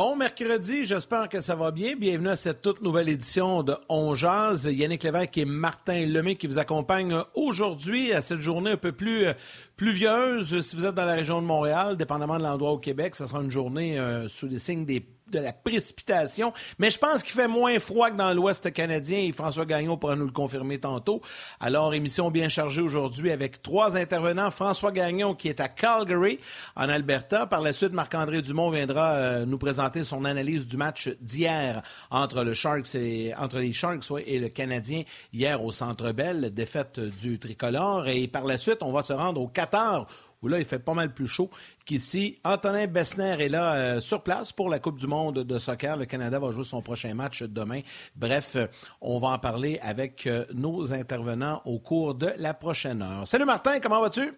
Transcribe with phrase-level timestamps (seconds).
[0.00, 1.96] Bon mercredi, j'espère que ça va bien.
[1.96, 4.70] Bienvenue à cette toute nouvelle édition de On Jazz.
[4.70, 9.26] Yannick Lévesque et Martin Lemay qui vous accompagnent aujourd'hui à cette journée un peu plus
[9.26, 9.32] euh,
[9.76, 10.60] pluvieuse.
[10.60, 13.42] Si vous êtes dans la région de Montréal, dépendamment de l'endroit au Québec, ce sera
[13.42, 16.52] une journée euh, sous les signes des de la précipitation.
[16.78, 20.16] Mais je pense qu'il fait moins froid que dans l'Ouest canadien et François Gagnon pourra
[20.16, 21.20] nous le confirmer tantôt.
[21.60, 24.50] Alors, émission bien chargée aujourd'hui avec trois intervenants.
[24.50, 26.38] François Gagnon qui est à Calgary,
[26.76, 27.46] en Alberta.
[27.46, 32.44] Par la suite, Marc-André Dumont viendra euh, nous présenter son analyse du match d'hier entre
[32.44, 38.08] les Sharks et le Canadien hier au Centre Bell, défaite du tricolore.
[38.08, 40.06] Et par la suite, on va se rendre au Qatar
[40.42, 41.50] où là, il fait pas mal plus chaud
[41.88, 42.38] qu'ici.
[42.44, 45.96] Antonin Bessner est là euh, sur place pour la Coupe du monde de soccer.
[45.96, 47.80] Le Canada va jouer son prochain match demain.
[48.14, 48.66] Bref, euh,
[49.00, 53.26] on va en parler avec euh, nos intervenants au cours de la prochaine heure.
[53.26, 54.34] Salut Martin, comment vas-tu?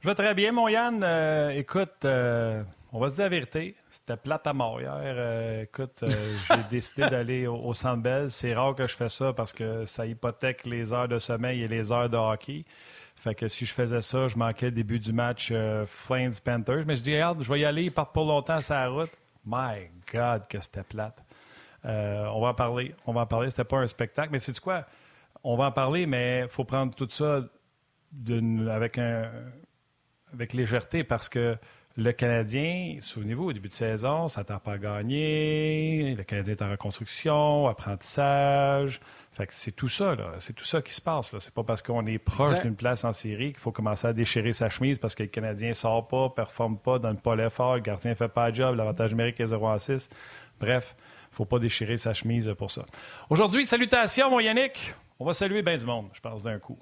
[0.00, 1.02] Je vais très bien, mon Yann.
[1.56, 3.74] écoute, on va se dire la vérité.
[3.90, 5.62] C'était plate à mort hier.
[5.62, 8.30] écoute, j'ai décidé d'aller au, au Centre Bell.
[8.30, 11.66] C'est rare que je fais ça parce que ça hypothèque les heures de sommeil et
[11.66, 12.64] les heures de hockey.
[13.18, 16.84] Fait que si je faisais ça, je manquais le début du match euh, Flames-Panthers.
[16.86, 19.10] Mais je dis, regarde, je vais y aller, ils partent pas longtemps sur la route.
[19.44, 21.18] My God, que c'était plate.
[21.84, 22.94] Euh, on va en parler.
[23.06, 23.50] On va en parler.
[23.50, 24.28] C'était pas un spectacle.
[24.30, 24.84] Mais c'est quoi?
[25.42, 27.40] On va en parler, mais il faut prendre tout ça
[28.70, 29.30] avec, un,
[30.32, 31.56] avec légèreté parce que
[31.98, 36.14] le Canadien, souvenez-vous, au début de saison, ça t'a pas gagné.
[36.16, 39.00] Le Canadien est en reconstruction, apprentissage.
[39.32, 40.34] Fait c'est tout ça, là.
[40.38, 41.40] C'est tout ça qui se passe, là.
[41.40, 44.52] C'est pas parce qu'on est proche d'une place en série qu'il faut commencer à déchirer
[44.52, 48.14] sa chemise parce que le Canadien sort pas, performe pas, donne pas l'effort, le gardien
[48.14, 50.08] fait pas le job, l'avantage numérique est 0 à 6.
[50.60, 50.94] Bref,
[51.32, 52.86] faut pas déchirer sa chemise pour ça.
[53.28, 54.94] Aujourd'hui, salutations, mon Yannick.
[55.18, 56.78] On va saluer bien du monde, je pense, d'un coup.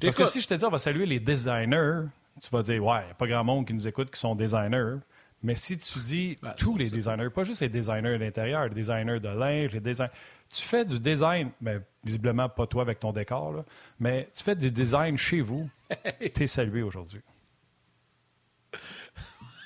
[0.00, 2.04] parce que si je te dis on va saluer les designers,
[2.40, 4.34] tu vas dire, ouais, il n'y a pas grand monde qui nous écoute qui sont
[4.34, 4.96] designers.
[5.42, 9.20] Mais si tu dis ben, tous les designers, pas juste les designers d'intérieur, les designers
[9.20, 10.12] de linge, les designers.
[10.52, 13.64] Tu fais du design, mais visiblement pas toi avec ton décor,
[13.98, 15.68] mais tu fais du design chez vous.
[16.34, 17.20] tu es salué aujourd'hui.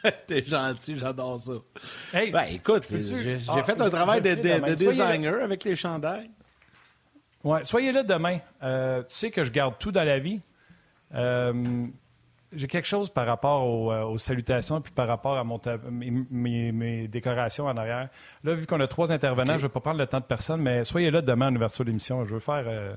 [0.26, 1.52] T'es gentil, j'adore ça.
[2.12, 6.30] ben, écoute, j'ai ah, fait un travail de, designer avec les chandails.
[7.44, 8.38] Ouais, soyez là demain.
[8.62, 10.42] Euh, tu sais que je garde tout dans la vie.
[11.14, 11.86] Euh,
[12.52, 17.66] j'ai quelque chose par rapport euh, aux, salutations puis par rapport à mon mes, décorations
[17.66, 18.08] en arrière.
[18.44, 20.60] Là, vu qu'on a trois intervenants, je ne vais pas prendre le temps de personne,
[20.60, 22.24] mais soyez là demain en ouverture d'émission.
[22.24, 22.64] Je veux faire.
[22.66, 22.94] Euh,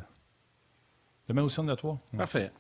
[1.28, 2.00] demain aussi, on a trois?
[2.18, 2.52] Parfait.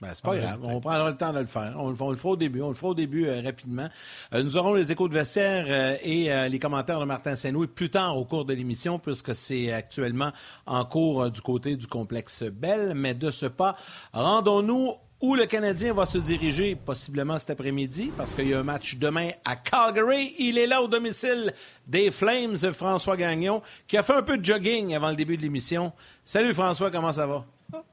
[0.00, 0.58] Ben, c'est pas grave.
[0.64, 1.74] On prendra le temps de le faire.
[1.76, 2.60] On, le fera au début.
[2.60, 3.88] On le fera au début euh, rapidement.
[4.32, 8.24] nous aurons les échos de vestiaire et les commentaires de Martin Saint-Louis plus tard au
[8.24, 10.32] cours de l'émission, puisque c'est actuellement
[10.66, 12.94] en cours du côté du complexe Bell.
[12.96, 13.76] Mais de ce pas,
[14.12, 18.64] rendons-nous où le Canadien va se diriger possiblement cet après-midi parce qu'il y a un
[18.64, 20.34] match demain à Calgary.
[20.38, 21.52] Il est là au domicile
[21.86, 25.42] des Flames, François Gagnon, qui a fait un peu de jogging avant le début de
[25.42, 25.92] l'émission.
[26.24, 27.44] Salut François, comment ça va?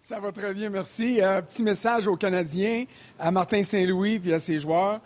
[0.00, 1.22] Ça va très bien, merci.
[1.22, 2.84] Un petit message aux Canadiens,
[3.18, 5.00] à Martin Saint-Louis et à ses joueurs.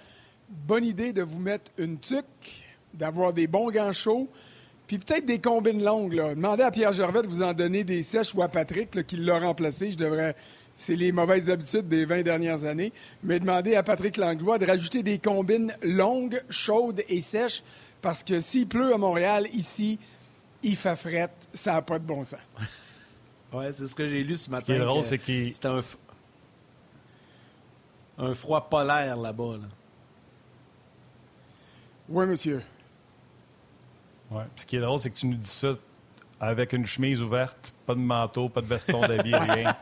[0.49, 4.29] Bonne idée de vous mettre une tuque, d'avoir des bons gants chauds,
[4.89, 6.17] puis peut-être des combines longues.
[6.17, 9.39] Demandez à Pierre Gervais de vous en donner des sèches ou à Patrick, qui l'a
[9.39, 9.93] remplacé.
[9.93, 10.35] Je devrais
[10.79, 12.93] c'est les mauvaises habitudes des 20 dernières années.
[13.23, 17.63] Mais demandez à Patrick Langlois de rajouter des combines longues, chaudes et sèches,
[18.01, 19.99] parce que s'il pleut à Montréal, ici,
[20.63, 22.39] il fait fret, ça n'a pas de bon sens.
[23.53, 24.67] oui, c'est ce que j'ai lu ce matin.
[24.67, 25.53] Ce qui est drôle, c'est qu'il...
[25.53, 25.69] C'était
[28.19, 29.59] un, froid polaire là-bas.
[32.09, 32.63] Oui, monsieur.
[34.31, 34.45] Ouais.
[34.57, 35.75] Ce qui est drôle, c'est que tu nous dis ça
[36.41, 39.75] avec une chemise ouverte, pas de manteau, pas de veston d'habit, rien.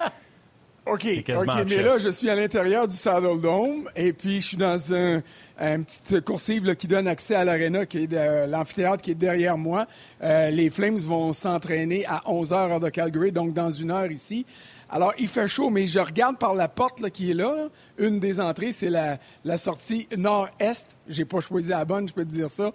[0.86, 1.04] OK,
[1.36, 4.94] OK, mais là, je suis à l'intérieur du Saddle Dome et puis je suis dans
[4.94, 5.20] un,
[5.58, 9.86] une petite coursive qui donne accès à l'aréna, qui est l'amphithéâtre qui est derrière moi.
[10.22, 14.10] Euh, les Flames vont s'entraîner à 11 h heure de Calgary, donc dans une heure
[14.12, 14.46] ici.
[14.88, 17.68] Alors, il fait chaud, mais je regarde par la porte qui est là.
[17.98, 20.96] Une des entrées, c'est la, la sortie nord-est.
[21.08, 22.70] J'ai pas choisi la bonne, je peux te dire ça.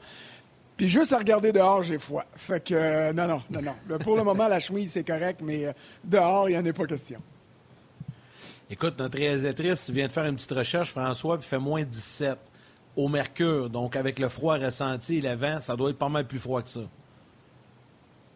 [0.75, 2.25] Puis juste à regarder dehors, j'ai froid.
[2.36, 3.98] Fait que, euh, non, non, non, non.
[4.00, 5.72] Pour le moment, la chemise, c'est correct, mais euh,
[6.04, 7.22] dehors, il n'y en a pas question.
[8.74, 12.40] Écoute, notre réalisatrice vient de faire une petite recherche, François, puis fait moins 17
[12.96, 13.70] au mercure.
[13.70, 16.62] Donc, avec le froid ressenti et le vent, ça doit être pas mal plus froid
[16.62, 16.88] que ça.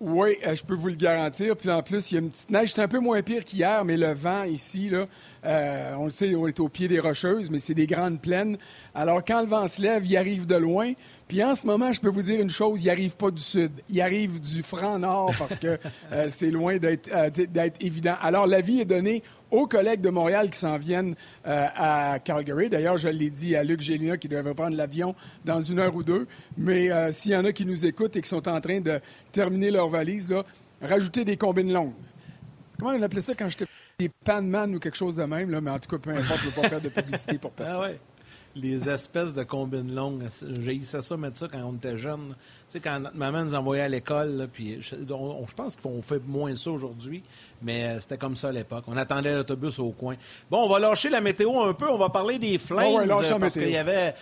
[0.01, 1.55] Oui, euh, je peux vous le garantir.
[1.55, 2.73] Puis en plus, il y a une petite neige.
[2.73, 5.05] C'est un peu moins pire qu'hier, mais le vent ici, là,
[5.45, 8.57] euh, on le sait, on est au pied des Rocheuses, mais c'est des grandes plaines.
[8.93, 10.91] Alors, quand le vent se lève, il arrive de loin.
[11.29, 13.71] Puis en ce moment, je peux vous dire une chose, il arrive pas du sud.
[13.87, 15.79] Il arrive du franc nord parce que
[16.11, 17.09] euh, c'est loin d'être
[17.79, 18.15] évident.
[18.21, 22.69] Alors, l'avis est donné aux collègues de Montréal qui s'en viennent à Calgary.
[22.69, 26.03] D'ailleurs, je l'ai dit à Luc Gélina qui devrait prendre l'avion dans une heure ou
[26.03, 26.27] deux.
[26.57, 28.99] Mais s'il y en a qui nous écoutent et qui sont en train de
[29.31, 30.43] terminer leur valise, là,
[30.81, 31.93] rajouter des combines longues.
[32.79, 33.65] Comment on appelait ça quand j'étais
[33.97, 36.45] des panman ou quelque chose de même, là, mais en tout cas, peu importe, je
[36.47, 37.81] ne veux pas faire de publicité pour ah personne.
[37.81, 37.99] Ah ouais.
[38.55, 40.23] Les espèces de combines longues.
[40.61, 42.29] J'ai ça mettre ça quand on était jeune.
[42.29, 42.35] Tu
[42.69, 44.95] sais, quand notre maman nous envoyait à l'école, puis je,
[45.55, 47.21] pense qu'on fait moins ça aujourd'hui,
[47.61, 48.85] mais euh, c'était comme ça à l'époque.
[48.87, 50.15] On attendait l'autobus au coin.
[50.49, 51.89] Bon, on va lâcher la météo un peu.
[51.89, 52.85] On va parler des flammes.
[52.87, 54.15] Oh ouais, parce qu'il y avait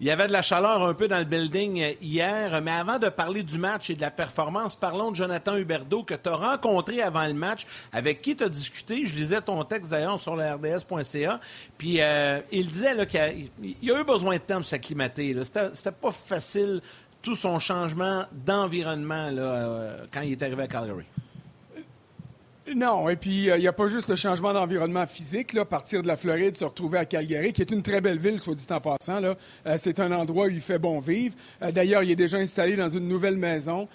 [0.00, 2.98] il y avait de la chaleur un peu dans le building euh, hier, mais avant
[2.98, 6.36] de parler du match et de la performance, parlons de Jonathan Huberdeau que tu as
[6.36, 9.06] rencontré avant le match, avec qui tu as discuté.
[9.06, 11.40] Je lisais ton texte d'ailleurs sur le RDS.ca.
[11.78, 15.34] Puis euh, il disait qu'il a, a, eu besoin de temps pour s'acclimater.
[15.44, 16.82] C'était pas facile
[17.22, 21.04] tout son changement d'environnement euh, quand il est arrivé à Calgary.
[22.74, 26.02] Non, et puis euh, il n'y a pas juste le changement d'environnement physique, là, partir
[26.02, 28.66] de la Floride, se retrouver à Calgary, qui est une très belle ville, soit dit
[28.70, 29.20] en passant.
[29.20, 29.36] Là.
[29.66, 31.36] Euh, c'est un endroit où il fait bon vivre.
[31.62, 33.88] Euh, d'ailleurs, il est déjà installé dans une nouvelle maison.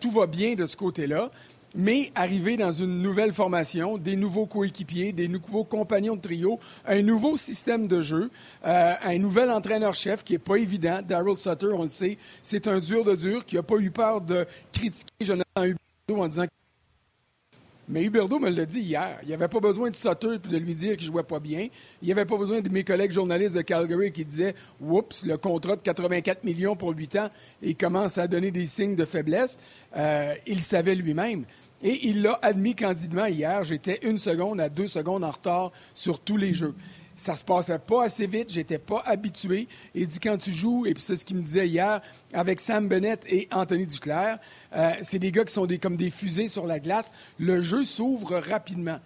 [0.00, 1.30] tout va bien de ce côté-là.
[1.76, 7.02] Mais arriver dans une nouvelle formation, des nouveaux coéquipiers, des nouveaux compagnons de trio, un
[7.02, 8.30] nouveau système de jeu,
[8.62, 13.04] un nouvel entraîneur-chef qui n'est pas évident, Daryl Sutter, on le sait, c'est un dur
[13.04, 16.46] de dur qui n'a pas eu peur de critiquer Jonathan Huberdeau en disant
[17.88, 19.18] mais Huberdo me l'a dit hier.
[19.22, 21.68] Il n'y avait pas besoin de Sutter de lui dire qu'il jouait pas bien.
[22.00, 25.36] Il n'y avait pas besoin de mes collègues journalistes de Calgary qui disaient Oups, le
[25.36, 27.28] contrat de 84 millions pour 8 ans,
[27.62, 29.58] il commence à donner des signes de faiblesse.
[29.96, 31.44] Euh, il savait lui-même.
[31.82, 33.62] Et il l'a admis candidement hier.
[33.64, 36.74] J'étais une seconde à deux secondes en retard sur tous les jeux
[37.16, 39.68] ça se passait pas assez vite, j'étais pas habitué.
[39.94, 42.00] Il dit quand tu joues, et puis c'est ce qu'il me disait hier,
[42.32, 44.38] avec Sam Bennett et Anthony Duclair,
[44.74, 47.12] euh, c'est des gars qui sont des, comme des fusées sur la glace.
[47.38, 48.98] Le jeu s'ouvre rapidement.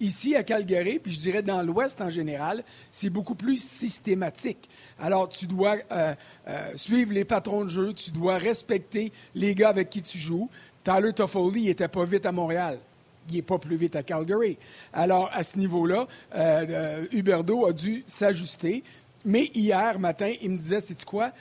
[0.00, 4.68] Ici, à Calgary, puis je dirais dans l'Ouest en général, c'est beaucoup plus systématique.
[4.98, 6.14] Alors, tu dois euh,
[6.48, 10.50] euh, suivre les patrons de jeu, tu dois respecter les gars avec qui tu joues.
[10.82, 12.80] Tyler Toffoli n'était pas vite à Montréal
[13.28, 14.58] il n'est pas plus vite à Calgary.
[14.92, 18.82] Alors, à ce niveau-là, euh, euh, Huberdo a dû s'ajuster.
[19.24, 21.32] Mais hier matin, il me disait, c'est quoi?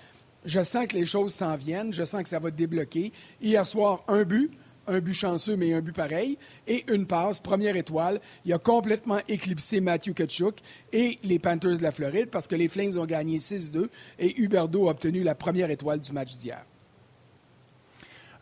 [0.46, 3.12] Je sens que les choses s'en viennent, je sens que ça va débloquer.
[3.42, 4.52] Hier soir, un but,
[4.88, 6.38] un but chanceux, mais un but pareil,
[6.68, 8.20] et une passe, première étoile.
[8.46, 10.58] Il a complètement éclipsé Matthew Kachuk
[10.92, 13.88] et les Panthers de la Floride parce que les Flames ont gagné 6-2
[14.20, 16.66] et Huberdo a obtenu la première étoile du match d'hier.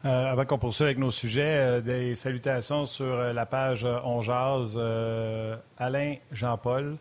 [0.05, 4.21] Euh, avant qu'on poursuive avec nos sujets, euh, des salutations sur euh, la page On
[4.21, 4.79] Jazz.
[5.77, 6.95] Alain Jean-Paul,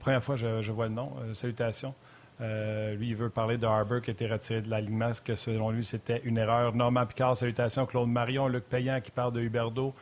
[0.00, 1.12] première fois je, vois le nom.
[1.34, 1.94] salutations.
[2.40, 5.84] lui, il veut parler de Harbour qui a été retiré de l'alignement, que selon lui,
[5.84, 6.74] c'était une erreur.
[6.74, 7.84] Normand Picard, salutations.
[7.84, 9.94] Claude Marion, Luc Payan qui parle de Huberdo.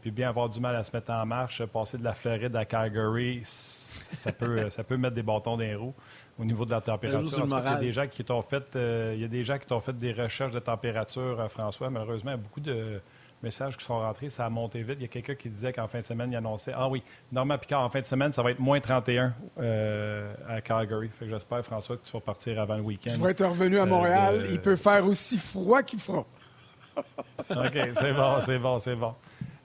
[0.00, 2.64] puis bien avoir du mal à se mettre en marche, passer de la Floride à
[2.64, 5.94] Calgary, ça peut, ça peut mettre des bâtons dans les roues
[6.38, 7.44] au niveau de la température.
[7.44, 9.66] il, y a des gens qui t'ont fait, euh, il y a des gens qui
[9.66, 11.90] t'ont fait des recherches de température, euh, François.
[11.90, 13.00] Malheureusement, il y a beaucoup de
[13.42, 14.28] messages qui sont rentrés.
[14.28, 14.96] Ça a monté vite.
[14.98, 17.02] Il y a quelqu'un qui disait qu'en fin de semaine, il annonçait Ah oui,
[17.32, 21.08] Normand Picard, en fin de semaine, ça va être moins 31 euh, à Calgary.
[21.08, 23.10] Fait que j'espère, François, que tu vas partir avant le week-end.
[23.12, 24.46] Je vais être revenu à Montréal.
[24.50, 26.24] Il peut faire aussi froid qu'il fera.
[27.50, 29.14] OK, c'est bon, c'est bon, c'est bon.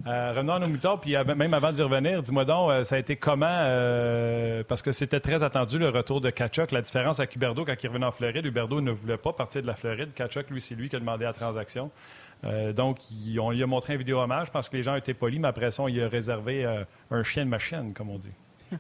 [0.06, 2.96] Euh, revenons à nos moutons, puis euh, même avant d'y revenir, dis-moi donc, euh, ça
[2.96, 7.22] a été comment, euh, parce que c'était très attendu le retour de Kachuk, la différence
[7.22, 8.46] avec Huberdo quand il revenait en Floride.
[8.46, 10.14] Huberdo ne voulait pas partir de la Floride.
[10.14, 11.90] Kachuk, lui, c'est lui qui a demandé la transaction.
[12.76, 12.98] donc,
[13.40, 15.72] on lui a montré un vidéo hommage parce que les gens étaient polis, mais après
[15.72, 16.66] ça, on lui a réservé
[17.10, 18.34] un chien de machine, comme on dit.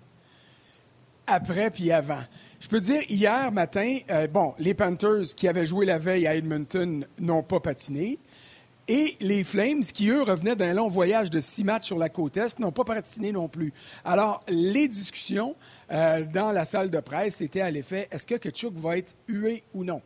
[1.27, 2.19] Après puis avant.
[2.59, 3.99] Je peux dire, hier matin,
[4.29, 8.19] bon, les Panthers qui avaient joué la veille à Edmonton n'ont pas patiné.
[8.89, 12.35] Et les Flames, qui eux revenaient d'un long voyage de six matchs sur la côte
[12.35, 13.71] Est, n'ont pas patiné non plus.
[14.03, 15.55] Alors, les discussions
[15.91, 19.63] euh, dans la salle de presse étaient à l'effet est-ce que Kachuk va être hué
[19.73, 20.01] ou non?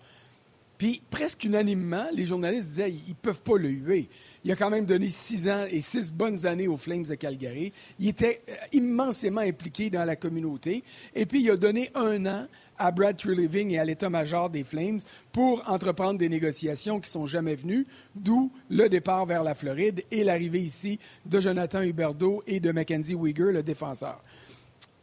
[0.78, 4.10] Puis presque unanimement, les journalistes disaient ils peuvent pas le huer.
[4.44, 7.74] Il a quand même donné six ans et six bonnes années aux Flames de Calgary.
[8.00, 10.84] Il était euh, immensément impliqué dans la communauté.
[11.16, 15.00] Et puis, il a donné un an à Brad Treliving et à l'état-major des Flames
[15.32, 20.24] pour entreprendre des négociations qui sont jamais venues, d'où le départ vers la Floride et
[20.24, 24.22] l'arrivée ici de Jonathan Huberdeau et de Mackenzie Weger, le défenseur.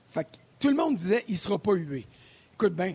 [0.09, 0.27] Fait
[0.61, 2.07] tout le monde disait il sera pas hué.
[2.55, 2.95] Écoute bien,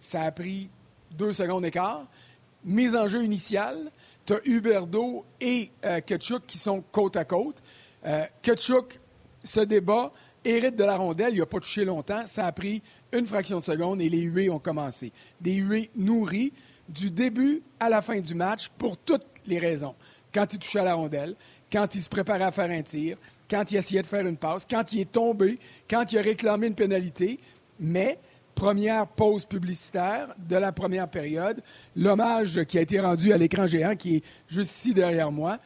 [0.00, 0.68] ça a pris
[1.14, 2.06] deux secondes d'écart.
[2.64, 3.90] Mise en jeu initiale,
[4.24, 7.62] tu as Huberdo et euh, Ketchuk qui sont côte à côte.
[8.06, 9.00] Euh, Ketchuk
[9.42, 10.12] se débat,
[10.44, 12.26] hérite de la rondelle, il n'a pas touché longtemps.
[12.26, 15.12] Ça a pris une fraction de seconde et les huées ont commencé.
[15.40, 16.52] Des huées nourries
[16.88, 19.94] du début à la fin du match pour toutes les raisons.
[20.32, 21.34] Quand il touchait à la rondelle,
[21.70, 23.18] quand il se préparait à faire un tir,
[23.50, 26.68] quand il essayait de faire une passe, quand il est tombé, quand il a réclamé
[26.68, 27.38] une pénalité.
[27.78, 28.18] Mais
[28.54, 31.62] première pause publicitaire de la première période,
[31.96, 35.58] l'hommage qui a été rendu à l'écran géant qui est juste ici derrière moi.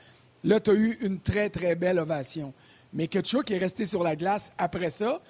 [0.44, 2.52] Là, tu as eu une très, très belle ovation.
[2.92, 5.20] Mais Kutchuk est resté sur la glace après ça.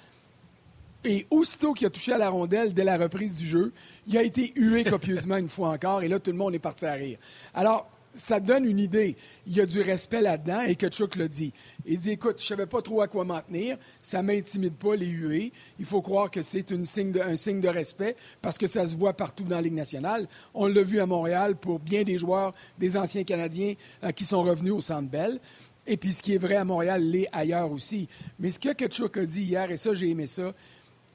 [1.04, 3.72] Et aussitôt qu'il a touché à la rondelle dès la reprise du jeu,
[4.06, 6.02] il a été hué copieusement une fois encore.
[6.02, 7.18] Et là, tout le monde est parti à rire.
[7.54, 9.16] Alors, ça donne une idée.
[9.46, 11.52] Il y a du respect là-dedans et Kutchuk le dit.
[11.84, 13.76] Il dit Écoute, je ne savais pas trop à quoi m'en tenir.
[14.00, 15.52] Ça m'intimide pas, les huées.
[15.78, 19.44] Il faut croire que c'est un signe de respect parce que ça se voit partout
[19.44, 20.26] dans la Ligue nationale.
[20.54, 24.42] On l'a vu à Montréal pour bien des joueurs, des anciens Canadiens euh, qui sont
[24.42, 25.40] revenus au Centre Bell.
[25.86, 28.08] Et puis ce qui est vrai à Montréal l'est ailleurs aussi.
[28.38, 30.52] Mais ce que Kutchuk a dit hier, et ça, j'ai aimé ça,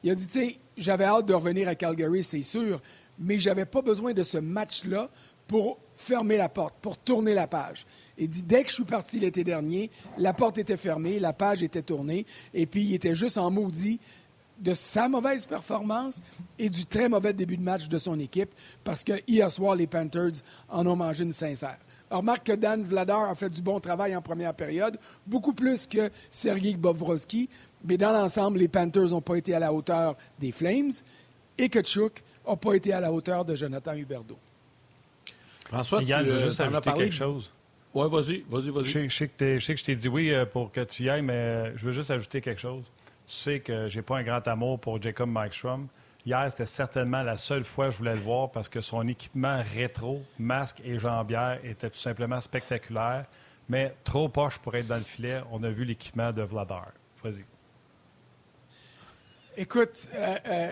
[0.04, 2.82] il a dit Tu sais, j'avais hâte de revenir à Calgary, c'est sûr,
[3.20, 5.10] mais je n'avais pas besoin de ce match-là
[5.48, 7.86] pour fermer la porte, pour tourner la page.
[8.18, 11.64] Il dit, dès que je suis parti l'été dernier, la porte était fermée, la page
[11.64, 14.00] était tournée, et puis il était juste en maudit
[14.60, 16.22] de sa mauvaise performance
[16.60, 18.50] et du très mauvais début de match de son équipe,
[18.84, 21.78] parce que hier soir, les Panthers en ont mangé une sincère.
[22.10, 26.12] Remarque que Dan Vladar a fait du bon travail en première période, beaucoup plus que
[26.30, 27.48] Sergei Bobrovski,
[27.86, 30.92] mais dans l'ensemble, les Panthers n'ont pas été à la hauteur des Flames
[31.58, 34.38] et Kachuk n'a pas été à la hauteur de Jonathan Huberdeau.
[35.72, 37.04] François, tu veux juste ajouter parlé...
[37.06, 37.52] quelque chose.
[37.94, 38.86] Oui, vas-y, vas-y, vas-y.
[38.86, 41.78] Je, sais que je t'ai dit oui euh, pour que tu y ailles, mais euh,
[41.78, 42.92] je veux juste ajouter quelque chose.
[43.26, 45.88] Tu sais que j'ai pas un grand amour pour Jacob Markstrom.
[46.26, 49.62] Hier, c'était certainement la seule fois que je voulais le voir parce que son équipement
[49.74, 53.26] rétro, masque et jambière était tout simplement spectaculaire.
[53.70, 55.42] Mais trop poche pour être dans le filet.
[55.52, 56.92] On a vu l'équipement de Vladar.
[57.24, 57.46] Vas-y.
[59.58, 60.72] Écoute, euh,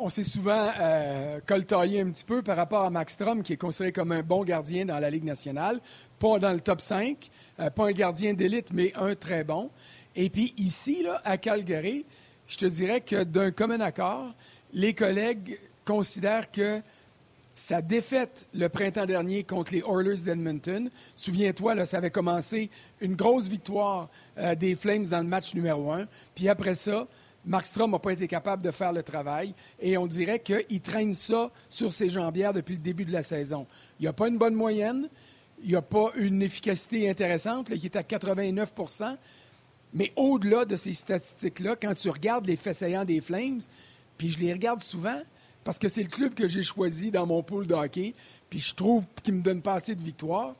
[0.00, 3.92] on s'est souvent euh, un petit peu par rapport à Max Strom, qui est considéré
[3.92, 5.80] comme un bon gardien dans la Ligue nationale.
[6.18, 9.70] Pas dans le top 5, euh, pas un gardien d'élite, mais un très bon.
[10.16, 12.04] Et puis ici, à Calgary,
[12.46, 14.34] je te dirais que d'un commun accord,
[14.72, 16.80] les collègues considèrent que
[17.54, 23.48] sa défaite le printemps dernier contre les Oilers d'Edmonton, souviens-toi, ça avait commencé une grosse
[23.48, 26.06] victoire euh, des Flames dans le match numéro un.
[26.34, 27.06] Puis après ça,
[27.46, 31.50] Markstrom n'a pas été capable de faire le travail et on dirait qu'il traîne ça
[31.68, 33.66] sur ses jambières depuis le début de la saison.
[33.98, 35.08] Il n'y a pas une bonne moyenne,
[35.62, 39.16] il n'y a pas une efficacité intéressante, qui est à 89%
[39.92, 43.60] mais au-delà de ces statistiques-là, quand tu regardes les faits des Flames,
[44.16, 45.20] puis je les regarde souvent
[45.64, 48.14] parce que c'est le club que j'ai choisi dans mon pool de hockey,
[48.48, 50.54] puis je trouve qu'il me donne pas assez de victoires,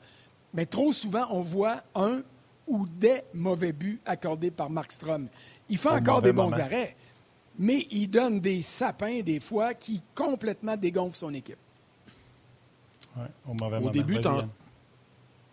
[0.53, 2.21] mais trop souvent, on voit un
[2.67, 5.27] ou des mauvais buts accordés par Markstrom.
[5.71, 6.95] Il fait encore des bons arrêts,
[7.57, 11.57] mais il donne des sapins des fois qui complètement dégonflent son équipe.
[13.47, 14.19] au, début,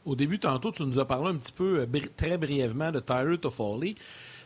[0.04, 3.38] au début, tantôt, tu nous as parlé un petit peu, euh, très brièvement, de Tyler
[3.38, 3.94] Toffoli.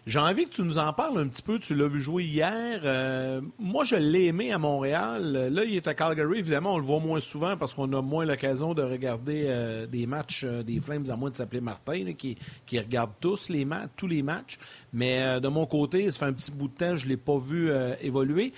[0.05, 1.61] J'ai envie que tu nous en parles un petit peu.
[1.61, 2.81] Tu l'as vu jouer hier.
[2.85, 5.49] Euh, moi, je l'ai aimé à Montréal.
[5.53, 6.41] Là, il est à Calgary.
[6.41, 10.09] Évidemment, on le voit moins souvent parce qu'on a moins l'occasion de regarder euh, des
[10.09, 14.59] matchs euh, des Flames, à moins de s'appeler Martin, qui, qui, regarde tous les matchs.
[14.93, 17.39] Mais de mon côté, ça fait un petit bout de temps, je ne l'ai pas
[17.39, 18.53] vu évoluer.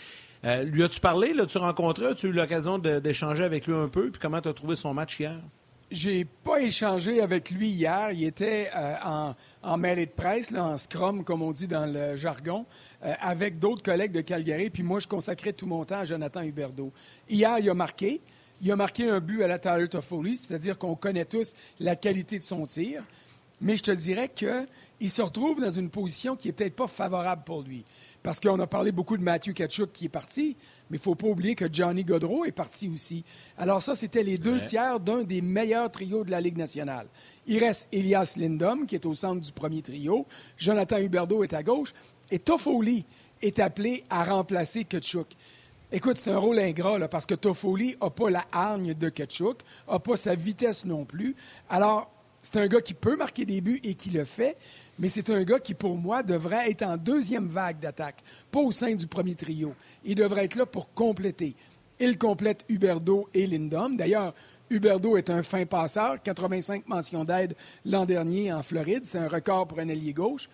[0.64, 1.34] lui as-tu parlé?
[1.34, 2.06] L'as-tu rencontré?
[2.06, 4.10] As-tu eu l'occasion d'échanger avec lui un peu?
[4.10, 5.38] Puis comment tu as trouvé son match hier?
[5.94, 8.10] J'ai pas échangé avec lui hier.
[8.10, 12.16] Il était euh, en, en mêlée de presse, en scrum, comme on dit dans le
[12.16, 12.66] jargon,
[13.04, 14.70] euh, avec d'autres collègues de Calgary.
[14.70, 16.92] Puis moi, je consacrais tout mon temps à Jonathan Huberdeau.
[17.28, 18.20] Hier, il a marqué.
[18.60, 22.38] Il a marqué un but à la Tyler Toffoli, c'est-à-dire qu'on connaît tous la qualité
[22.38, 23.04] de son tir.
[23.64, 27.44] Mais je te dirais qu'il se retrouve dans une position qui n'est peut-être pas favorable
[27.46, 27.82] pour lui.
[28.22, 30.54] Parce qu'on a parlé beaucoup de Matthew Kachuk qui est parti,
[30.90, 33.24] mais il ne faut pas oublier que Johnny Godreau est parti aussi.
[33.56, 37.06] Alors ça, c'était les deux tiers d'un des meilleurs trios de la Ligue nationale.
[37.46, 40.26] Il reste Elias Lindom, qui est au centre du premier trio.
[40.58, 41.94] Jonathan Huberdeau est à gauche.
[42.30, 43.06] Et Toffoli
[43.40, 45.28] est appelé à remplacer Kachuk.
[45.90, 49.98] Écoute, c'est un rôle ingrat parce que Toffoli n'a pas la hargne de Ketchuk, n'a
[49.98, 51.36] pas sa vitesse non plus.
[51.70, 52.10] Alors,
[52.44, 54.58] c'est un gars qui peut marquer des buts et qui le fait,
[54.98, 58.22] mais c'est un gars qui, pour moi, devrait être en deuxième vague d'attaque,
[58.52, 59.74] pas au sein du premier trio.
[60.04, 61.56] Il devrait être là pour compléter.
[61.98, 63.96] Il complète Huberdo et Lindom.
[63.96, 64.34] D'ailleurs,
[64.68, 69.06] Huberdo est un fin passeur, 85 mentions d'aide l'an dernier en Floride.
[69.06, 70.50] C'est un record pour un ailier gauche.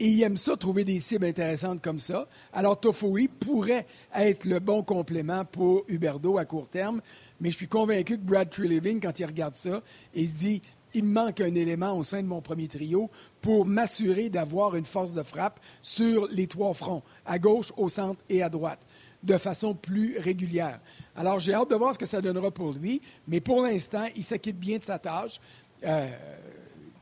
[0.00, 2.26] Et il aime ça, trouver des cibles intéressantes comme ça.
[2.52, 7.00] Alors, Toffoli pourrait être le bon complément pour Huberdo à court terme,
[7.40, 10.62] mais je suis convaincu que Brad Treliving, quand il regarde ça, il se dit
[10.94, 13.10] il me manque un élément au sein de mon premier trio
[13.40, 18.22] pour m'assurer d'avoir une force de frappe sur les trois fronts, à gauche, au centre
[18.28, 18.86] et à droite,
[19.22, 20.80] de façon plus régulière.
[21.16, 24.22] Alors, j'ai hâte de voir ce que ça donnera pour lui, mais pour l'instant, il
[24.22, 25.40] s'acquitte bien de sa tâche.
[25.84, 26.08] Euh,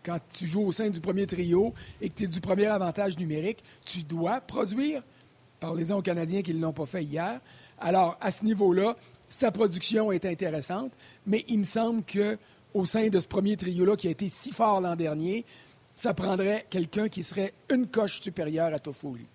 [0.02, 3.16] quand tu joues au sein du premier trio et que tu es du premier avantage
[3.18, 5.02] numérique, tu dois produire.
[5.60, 7.40] Parlez-en aux Canadiens qui ne l'ont pas fait hier.
[7.78, 8.96] Alors, à ce niveau-là,
[9.28, 10.92] sa production est intéressante,
[11.24, 12.36] mais il me semble que
[12.74, 15.44] au sein de ce premier trio-là qui a été si fort l'an dernier,
[15.94, 19.26] ça prendrait quelqu'un qui serait une coche supérieure à Toffoli.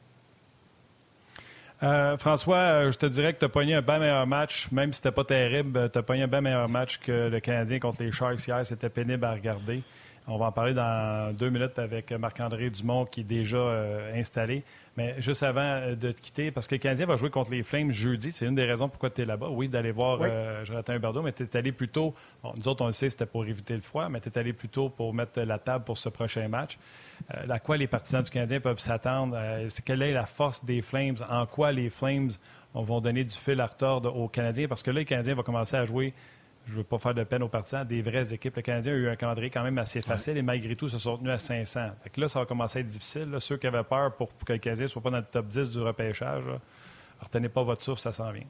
[1.83, 4.91] Euh, François, euh, je te dirais que tu as pogné un bien meilleur match, même
[4.93, 8.01] si c'était pas terrible, tu as pogné un bien meilleur match que le Canadien contre
[8.01, 8.65] les Sharks hier.
[8.65, 9.83] C'était pénible à regarder.
[10.29, 14.61] On va en parler dans deux minutes avec Marc-André Dumont qui est déjà euh, installé.
[14.97, 17.63] Mais juste avant euh, de te quitter, parce que le Canadien va jouer contre les
[17.63, 19.47] Flames jeudi, c'est une des raisons pourquoi tu es là-bas.
[19.49, 22.13] Oui, d'aller voir euh, Jonathan Huberdeau, mais tu es allé plus tôt.
[22.43, 24.67] nous autres, on le sait, c'était pour éviter le froid, mais tu es allé plus
[24.67, 26.77] tôt pour mettre la table pour ce prochain match.
[27.29, 29.37] à quoi les partisans du Canadien peuvent s'attendre?
[29.85, 31.15] quelle est la force des Flames?
[31.29, 32.31] En quoi les Flames
[32.73, 34.67] vont donner du fil à retordre aux Canadiens?
[34.67, 36.13] Parce que là, le Canadien va commencer à jouer
[36.67, 38.57] je ne veux pas faire de peine aux partisans, des vraies équipes.
[38.57, 41.17] Le Canadien a eu un calendrier quand même assez facile et malgré tout, se sont
[41.17, 41.91] tenus à 500.
[42.17, 43.35] là, ça va commencer à être difficile.
[43.39, 45.69] Ceux qui avaient peur pour, que le Canadien ne soit pas dans le top 10
[45.69, 46.43] du repêchage,
[47.21, 48.47] retenez pas votre souffle, ça s'en vient.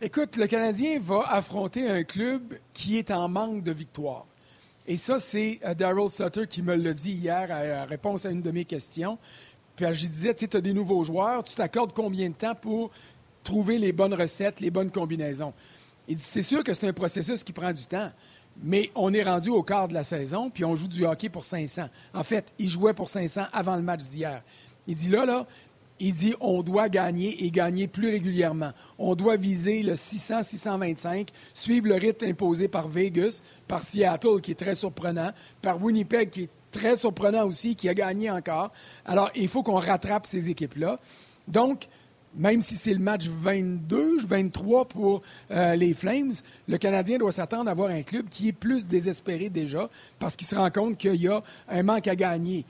[0.00, 4.26] Écoute, le Canadien va affronter un club qui est en manque de victoire.
[4.86, 8.40] Et ça, c'est euh, Daryl Sutter qui me l'a dit hier en réponse à une
[8.40, 9.18] de mes questions.
[9.76, 12.90] Puis je disais, tu as des nouveaux joueurs, tu t'accordes combien de temps pour
[13.48, 15.54] trouver les bonnes recettes, les bonnes combinaisons.
[16.06, 18.10] Il dit, c'est sûr que c'est un processus qui prend du temps,
[18.62, 21.46] mais on est rendu au quart de la saison, puis on joue du hockey pour
[21.46, 21.88] 500.
[22.12, 24.42] En fait, il jouait pour 500 avant le match d'hier.
[24.86, 25.46] Il dit là, là,
[25.98, 28.72] il dit on doit gagner et gagner plus régulièrement.
[28.98, 34.60] On doit viser le 600-625, suivre le rythme imposé par Vegas, par Seattle, qui est
[34.60, 35.32] très surprenant,
[35.62, 38.72] par Winnipeg, qui est très surprenant aussi, qui a gagné encore.
[39.06, 41.00] Alors, il faut qu'on rattrape ces équipes-là.
[41.48, 41.88] Donc,
[42.36, 46.34] même si c'est le match 22, 23 pour euh, les Flames,
[46.66, 49.88] le Canadien doit s'attendre à avoir un club qui est plus désespéré déjà
[50.18, 52.64] parce qu'il se rend compte qu'il y a un manque à gagner.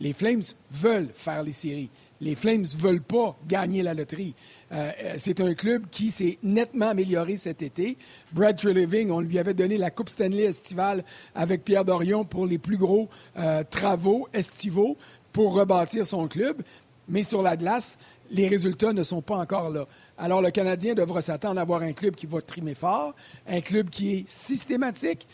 [0.00, 1.90] Les Flames veulent faire les séries.
[2.22, 4.34] Les Flames ne veulent pas gagner la loterie.
[4.72, 7.98] Euh, euh, c'est un club qui s'est nettement amélioré cet été.
[8.32, 12.58] Brad Treliving, on lui avait donné la Coupe Stanley estivale avec Pierre Dorion pour les
[12.58, 13.08] plus gros
[13.70, 14.96] travaux estivaux
[15.32, 16.62] pour rebâtir son club.
[17.08, 17.98] Mais sur la glace,
[18.30, 19.86] les résultats ne sont pas encore là.
[20.16, 23.14] Alors, le Canadien devra s'attendre à avoir un club qui va trimer fort,
[23.48, 25.26] un club qui est systématique,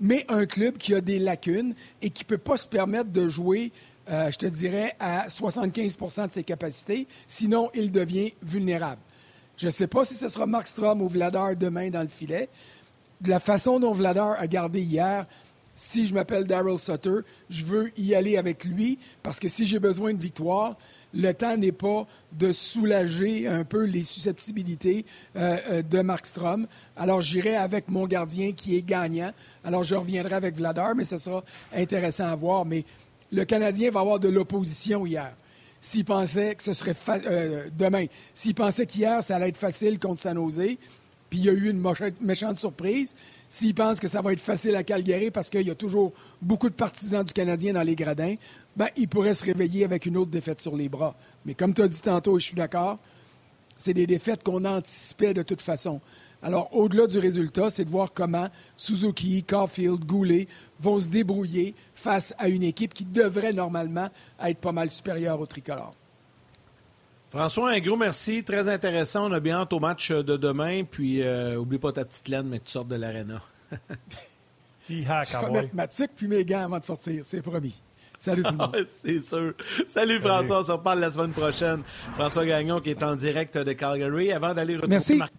[0.00, 3.28] mais un club qui a des lacunes et qui ne peut pas se permettre de
[3.28, 3.70] jouer,
[4.10, 9.00] euh, je te dirais, à 75% de ses capacités, sinon il devient vulnérable.
[9.56, 12.48] Je ne sais pas si ce sera Mark Strom ou Vladar demain dans le filet.
[13.20, 15.24] De la façon dont Vladar a gardé hier,
[15.74, 19.78] si je m'appelle Daryl Sutter, je veux y aller avec lui parce que si j'ai
[19.78, 20.76] besoin de victoire,
[21.14, 25.04] le temps n'est pas de soulager un peu les susceptibilités
[25.36, 26.66] euh, euh, de Mark Strom.
[26.96, 29.32] Alors, j'irai avec mon gardien qui est gagnant.
[29.64, 32.64] Alors, je reviendrai avec Vladar, mais ce sera intéressant à voir.
[32.64, 32.84] Mais
[33.30, 35.34] le Canadien va avoir de l'opposition hier.
[35.80, 36.94] S'il pensait que ce serait
[37.26, 40.76] euh, demain, s'il pensait qu'hier, ça allait être facile contre San Jose,
[41.32, 41.82] puis il y a eu une
[42.20, 43.14] méchante surprise.
[43.48, 46.68] S'il pense que ça va être facile à Calgary parce qu'il y a toujours beaucoup
[46.68, 48.34] de partisans du Canadien dans les gradins,
[48.76, 51.16] ben, il pourrait se réveiller avec une autre défaite sur les bras.
[51.46, 52.98] Mais comme tu as dit tantôt, et je suis d'accord,
[53.78, 56.02] c'est des défaites qu'on anticipait de toute façon.
[56.42, 60.48] Alors, au-delà du résultat, c'est de voir comment Suzuki, Caulfield, Goulet
[60.80, 65.46] vont se débrouiller face à une équipe qui devrait normalement être pas mal supérieure au
[65.46, 65.94] tricolore.
[67.32, 68.44] François, un gros merci.
[68.44, 69.30] Très intéressant.
[69.30, 70.84] On a bien hâte au match de demain.
[70.84, 73.40] Puis, euh, oublie pas ta petite laine, mais tu sors de l'aréna.
[74.90, 77.22] Je vais mettre ma tuque puis mes gants avant de sortir.
[77.24, 77.80] C'est promis.
[78.18, 78.86] Salut tout le monde.
[78.86, 79.54] c'est sûr.
[79.86, 80.60] Salut, François.
[80.60, 81.82] On se reparle la semaine prochaine.
[82.16, 84.30] François Gagnon qui est en direct de Calgary.
[84.30, 85.32] Avant d'aller retrouver Marc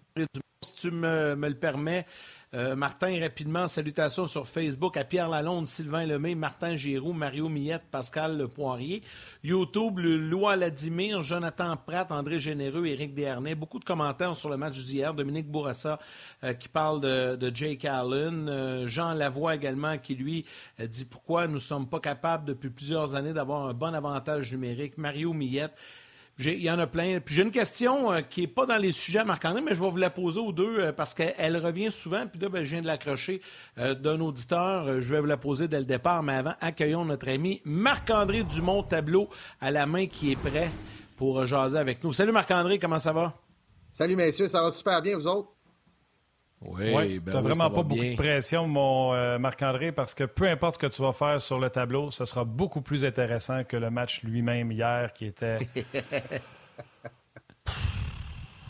[0.64, 2.06] si tu me, me, le permets,
[2.54, 7.82] Euh, Martin, rapidement, salutations sur Facebook à Pierre Lalonde, Sylvain Lemay, Martin Giroux, Mario Millette,
[7.90, 9.02] Pascal Le Poirier.
[9.42, 13.56] YouTube, Loi Ladimir, Jonathan Pratt, André Généreux, Éric Desharnais.
[13.56, 15.14] Beaucoup de commentaires sur le match d'hier.
[15.14, 15.98] Dominique Bourassa
[16.44, 18.48] euh, qui parle de, Jake Allen.
[18.48, 20.46] Euh, Jean Lavoie également qui, lui,
[20.78, 24.96] dit pourquoi nous ne sommes pas capables depuis plusieurs années d'avoir un bon avantage numérique.
[24.96, 25.74] Mario Millette.
[26.38, 27.20] Il y en a plein.
[27.20, 29.88] Puis j'ai une question euh, qui n'est pas dans les sujets Marc-André, mais je vais
[29.88, 32.26] vous la poser aux deux euh, parce qu'elle revient souvent.
[32.26, 33.40] Puis là, ben, je viens de l'accrocher
[33.78, 35.00] euh, d'un auditeur.
[35.00, 36.24] je vais vous la poser dès le départ.
[36.24, 39.28] Mais avant, accueillons notre ami Marc-André Dumont-Tableau
[39.60, 40.70] à la main qui est prêt
[41.16, 42.12] pour jaser avec nous.
[42.12, 43.34] Salut Marc-André, comment ça va?
[43.92, 45.53] Salut messieurs, ça va super bien, vous autres?
[46.66, 50.78] Oui, ben vraiment pas beaucoup de pression, mon euh, Marc-André, parce que peu importe ce
[50.78, 54.22] que tu vas faire sur le tableau, ce sera beaucoup plus intéressant que le match
[54.22, 55.58] lui-même hier qui était.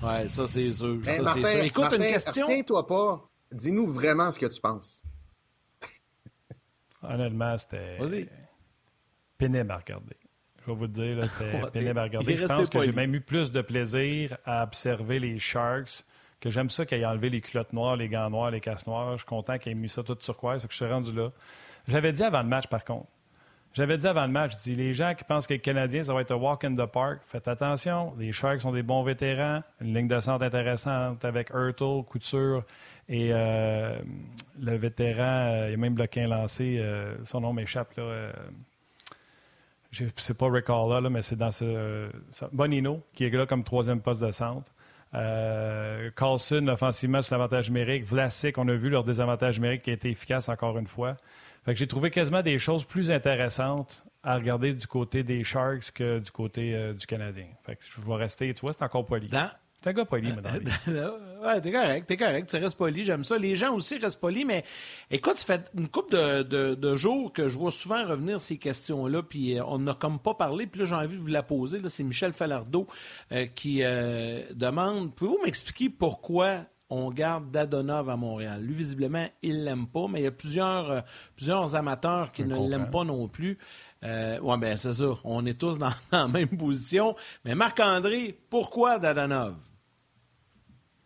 [0.02, 0.98] oui, ça c'est sûr.
[1.06, 1.46] ça, sûr.
[1.62, 2.46] Écoute, une question?
[2.46, 3.28] Tiens-toi pas.
[3.52, 5.02] Dis-nous vraiment ce que tu penses.
[7.02, 7.98] Honnêtement, c'était
[9.38, 10.16] pénible à regarder.
[10.62, 12.36] Je vais vous le dire, c'était pénible à regarder.
[12.36, 16.04] Je pense que j'ai même eu plus de plaisir à observer les Sharks
[16.44, 19.12] que j'aime ça qu'il ait enlevé les culottes noires, les gants noirs, les casques noirs.
[19.12, 21.30] Je suis content qu'il ait mis ça tout turquoise, que je suis rendu là.
[21.88, 23.06] J'avais dit avant le match, par contre.
[23.72, 26.12] J'avais dit avant le match, je dis, les gens qui pensent que les Canadiens, ça
[26.12, 28.14] va être un walk in the park, faites attention.
[28.18, 29.62] Les Sharks sont des bons vétérans.
[29.80, 32.62] Une ligne de centre intéressante avec Hurtle, Couture
[33.08, 33.98] et euh,
[34.60, 36.76] le vétéran, euh, il a même bloqué un lancé.
[36.78, 38.32] Euh, son nom m'échappe, là.
[39.90, 42.10] c'est pas Recall là, mais c'est dans ce.
[42.52, 44.70] Bonino, qui est là comme troisième poste de centre.
[45.14, 48.04] Euh, Carlson, offensivement, sur l'avantage numérique.
[48.04, 51.16] Vlasic, on a vu leur désavantage numérique qui a été efficace encore une fois.
[51.68, 56.30] j'ai trouvé quasiment des choses plus intéressantes à regarder du côté des Sharks que du
[56.30, 57.46] côté euh, du Canadien.
[57.66, 59.28] je vais rester, tu vois, c'est encore poli.
[59.84, 60.64] T'es un gars poli, madame.
[61.44, 62.48] ouais, t'es correct, t'es correct.
[62.48, 63.36] Tu restes poli, j'aime ça.
[63.36, 64.64] Les gens aussi restent polis, mais
[65.10, 69.58] écoute, ça fait une couple de, jours que je vois souvent revenir ces questions-là, puis
[69.58, 71.82] euh, on n'a comme pas parlé, puis là, j'ai envie de vous la poser.
[71.90, 72.86] C'est Michel Falardeau
[73.32, 78.62] euh, qui euh, demande Pouvez-vous m'expliquer pourquoi on garde Dadonov à Montréal?
[78.62, 81.04] Lui, visiblement, il l'aime pas, mais il y a plusieurs,
[81.36, 83.58] plusieurs amateurs qui ne l'aiment pas non plus.
[84.02, 85.12] oui, bien, c'est ça.
[85.24, 87.14] On est tous dans, dans la même position.
[87.44, 89.56] Mais Marc-André, pourquoi Dadonov?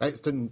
[0.00, 0.50] C'est une,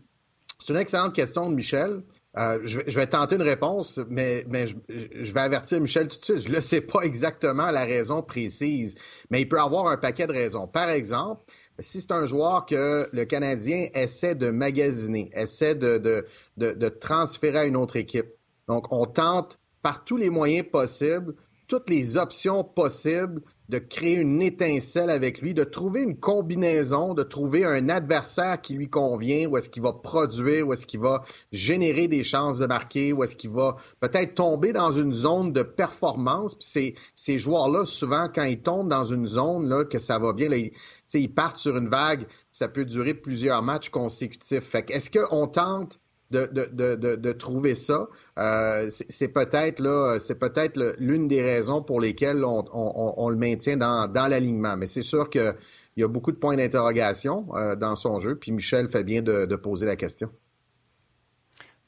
[0.77, 2.03] excellente question de Michel.
[2.37, 6.49] Euh, je, vais tenter une réponse, mais, je, vais avertir Michel tout de suite.
[6.49, 8.95] Je ne sais pas exactement la raison précise,
[9.31, 10.67] mais il peut avoir un paquet de raisons.
[10.67, 11.45] Par exemple,
[11.79, 17.65] si c'est un joueur que le Canadien essaie de magasiner, essaie de, de transférer à
[17.65, 18.29] une autre équipe.
[18.69, 21.35] Donc, on tente par tous les moyens possibles,
[21.69, 27.23] toutes les options possibles de créer une étincelle avec lui, de trouver une combinaison, de
[27.23, 31.25] trouver un adversaire qui lui convient, où est-ce qu'il va produire, où est-ce qu'il va
[31.53, 35.63] générer des chances de marquer, où est-ce qu'il va peut-être tomber dans une zone de
[35.63, 36.55] performance.
[36.55, 40.33] Puis ces, ces joueurs-là, souvent, quand ils tombent dans une zone là, que ça va
[40.33, 44.65] bien, là, ils, partent sur une vague, ça peut durer plusieurs matchs consécutifs.
[44.65, 45.99] Fait est-ce qu'on tente
[46.31, 48.09] de, de, de, de, trouver ça.
[48.39, 53.37] Euh, c'est peut-être là, c'est peut-être l'une des raisons pour lesquelles on, on, on le
[53.37, 54.77] maintient dans, dans l'alignement.
[54.77, 55.55] Mais c'est sûr qu'il
[55.97, 58.37] y a beaucoup de points d'interrogation euh, dans son jeu.
[58.37, 60.31] Puis Michel fait bien de, poser la question.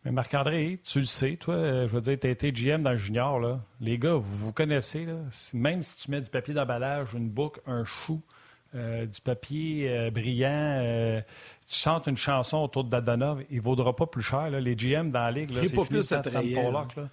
[0.04, 2.92] Mais Marc-André, tu le sais, toi, euh, je veux dire, tu as été GM dans
[2.92, 3.60] le junior, là.
[3.80, 5.06] Les gars, vous vous connaissez.
[5.52, 8.22] Même si tu mets du papier d'emballage, une boucle, un chou,
[8.74, 11.22] du papier brillant,
[11.68, 14.50] chantes une chanson autour de Dadonov, il ne vaudra pas plus cher.
[14.50, 16.96] Les GM dans la ligue, c'est pas plus Sam Pollock.
[16.96, 17.08] Là.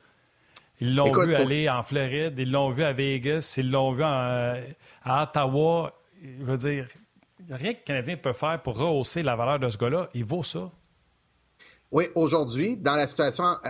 [0.81, 4.57] Ils l'ont vu aller en Floride, ils l'ont vu à Vegas, ils l'ont vu à
[5.05, 5.93] Ottawa.
[6.21, 6.87] Je veux dire,
[7.49, 10.09] rien que le Canadien peut faire pour rehausser la valeur de ce gars-là.
[10.13, 10.69] Il vaut ça.
[11.91, 13.69] Oui, aujourd'hui, dans la situation euh,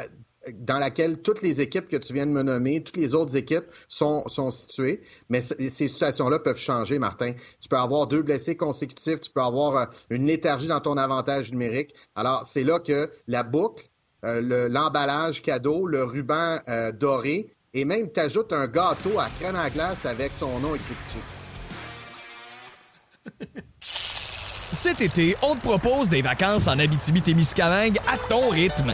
[0.53, 3.65] dans laquelle toutes les équipes que tu viens de me nommer, toutes les autres équipes
[3.87, 5.01] sont, sont situées.
[5.29, 7.33] Mais ces situations-là peuvent changer, Martin.
[7.61, 11.51] Tu peux avoir deux blessés consécutifs, tu peux avoir euh, une léthargie dans ton avantage
[11.51, 11.93] numérique.
[12.15, 13.89] Alors, c'est là que la boucle,
[14.23, 19.55] euh, l'emballage cadeau, le ruban euh, doré, et même tu ajoutes un gâteau à crème
[19.55, 21.19] à glace avec son nom écrit dessus.
[23.79, 28.93] Cet été, on te propose des vacances en Abitibi-Témiscamingue à ton rythme.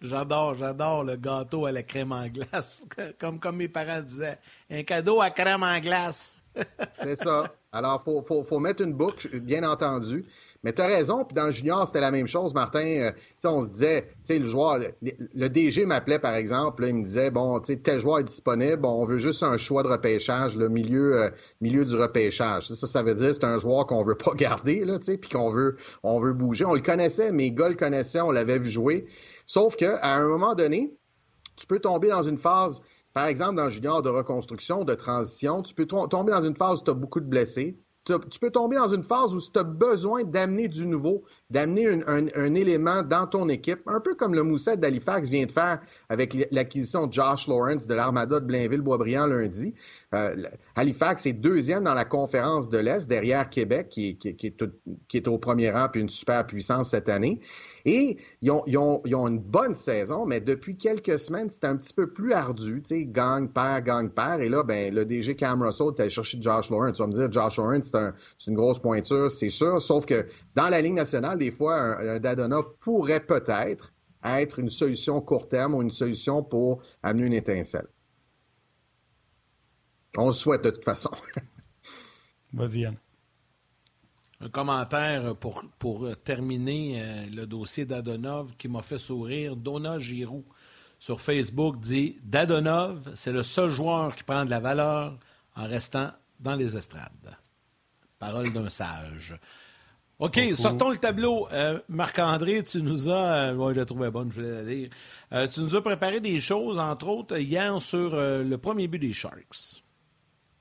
[0.00, 2.86] J'adore, j'adore le gâteau à la crème en glace.
[3.18, 4.38] Comme, comme mes parents disaient,
[4.70, 6.42] un cadeau à crème en glace.
[6.94, 7.44] C'est ça.
[7.72, 10.26] Alors, il faut, faut, mettre une boucle, bien entendu.
[10.62, 12.86] Mais tu as raison, puis dans le junior, c'était la même chose, Martin.
[12.86, 13.12] Euh,
[13.44, 17.98] on se disait, le joueur, le, DG m'appelait, par exemple, il me disait, bon, tel
[17.98, 22.68] joueur est disponible, on veut juste un choix de repêchage, le milieu, euh, du repêchage.
[22.68, 25.76] Ça, ça veut dire c'est un joueur qu'on veut pas garder, là, puis qu'on veut,
[26.04, 26.64] on veut bouger.
[26.64, 29.06] On le connaissait, mes gars le connaissaient, on l'avait vu jouer.
[29.52, 30.96] Sauf qu'à un moment donné,
[31.56, 32.80] tu peux tomber dans une phase,
[33.12, 36.84] par exemple, dans junior de reconstruction, de transition, tu peux tomber dans une phase où
[36.84, 40.24] tu as beaucoup de blessés tu peux tomber dans une phase où tu as besoin
[40.24, 45.28] d'amener du nouveau, d'amener un, élément dans ton équipe, un peu comme le Mousset d'Halifax
[45.28, 49.74] vient de faire avec l'acquisition de Josh Lawrence de l'Armada de Blainville-Boisbriand lundi.
[50.14, 50.34] Euh,
[50.74, 54.18] Halifax est deuxième dans la conférence de l'Est, derrière Québec, qui,
[55.14, 57.40] est, au premier rang, puis une super puissance cette année.
[57.84, 62.32] Et ils ont, une bonne saison, mais depuis quelques semaines, c'est un petit peu plus
[62.32, 62.82] ardu.
[62.82, 64.40] Tu sais, gang, père, gang, père.
[64.40, 66.96] Et là, ben, le DG Cam Russell est allé chercher Josh Lawrence.
[66.96, 67.92] Tu vas me dire, Josh Lawrence,
[68.38, 69.80] c'est une grosse pointure, c'est sûr.
[69.82, 73.92] Sauf que dans la Ligue nationale, des fois, un, Dadonov pourrait peut-être
[74.24, 77.88] être une solution court terme ou une solution pour amener une étincelle.
[80.16, 81.10] On le souhaite de toute façon.
[82.52, 82.86] Vas-y,
[84.44, 89.54] Un commentaire pour, pour terminer euh, le dossier d'Adonov qui m'a fait sourire.
[89.54, 90.44] Donna Giroux
[90.98, 95.16] sur Facebook dit Dadonov, c'est le seul joueur qui prend de la valeur
[95.56, 97.36] en restant dans les estrades.
[98.18, 99.36] Parole d'un sage.
[100.20, 101.48] OK, sortons le tableau.
[101.52, 103.50] Euh, Marc-André, tu nous as.
[103.50, 104.90] Euh, je la trouvais bonne, je voulais la lire.
[105.32, 109.12] Euh, tu nous as préparé des choses, entre autres, hier sur le premier but des
[109.12, 109.82] Sharks.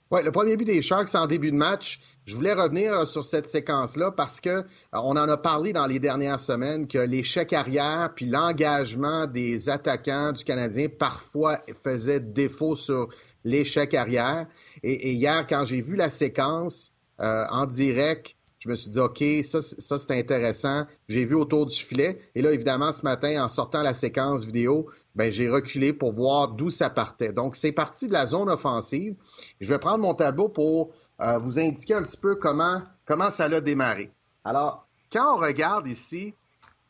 [0.10, 2.00] Oui, le premier but des Sharks en début de match.
[2.26, 6.40] Je voulais revenir sur cette séquence-là parce que on en a parlé dans les dernières
[6.40, 13.10] semaines que l'échec arrière puis l'engagement des attaquants du Canadien parfois faisait défaut sur
[13.44, 14.48] l'échec arrière.
[14.84, 19.24] Et, et, hier, quand j'ai vu la séquence en direct, je me suis dit, OK,
[19.44, 20.86] ça, ça c'est intéressant.
[21.10, 22.20] J'ai vu autour du filet.
[22.36, 26.50] Et là, évidemment, ce matin, en sortant la séquence vidéo, ben, j'ai reculé pour voir
[26.50, 27.34] d'où ça partait.
[27.34, 29.16] Donc, c'est parti de la zone offensive.
[29.60, 33.46] Je vais prendre mon tableau pour euh, vous indiquer un petit peu comment, comment ça
[33.46, 34.12] a démarré.
[34.44, 36.34] Alors, quand on regarde ici,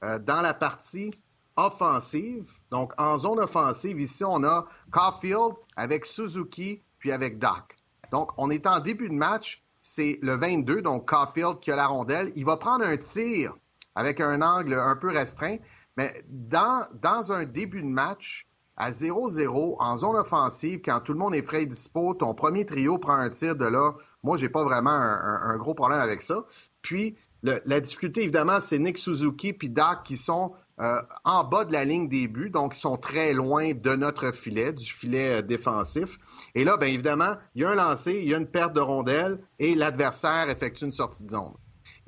[0.04, 1.12] euh, dans la partie
[1.58, 7.76] offensive, donc en zone offensive, ici, on a Caulfield avec Suzuki, puis avec Doc.
[8.12, 11.88] Donc, on est en début de match c'est le 22, donc Caulfield qui a la
[11.88, 12.32] rondelle.
[12.36, 13.56] Il va prendre un tir
[13.96, 15.58] avec un angle un peu restreint,
[15.98, 18.48] mais dans, dans un début de match,
[18.82, 22.66] à 0-0, en zone offensive, quand tout le monde est frais et dispo, ton premier
[22.66, 23.94] trio prend un tir de là.
[24.24, 26.46] Moi, j'ai pas vraiment un, gros problème avec ça.
[26.82, 31.74] Puis, la difficulté, évidemment, c'est Nick Suzuki puis Doc qui sont euh, en bas de
[31.74, 35.42] la ligne des buts, donc ils sont très loin de notre filet, du filet euh,
[35.44, 36.18] défensif.
[36.56, 38.80] Et là, bien évidemment, il y a un lancer, il y a une perte de
[38.80, 41.54] rondelle et l'adversaire effectue une sortie de zone.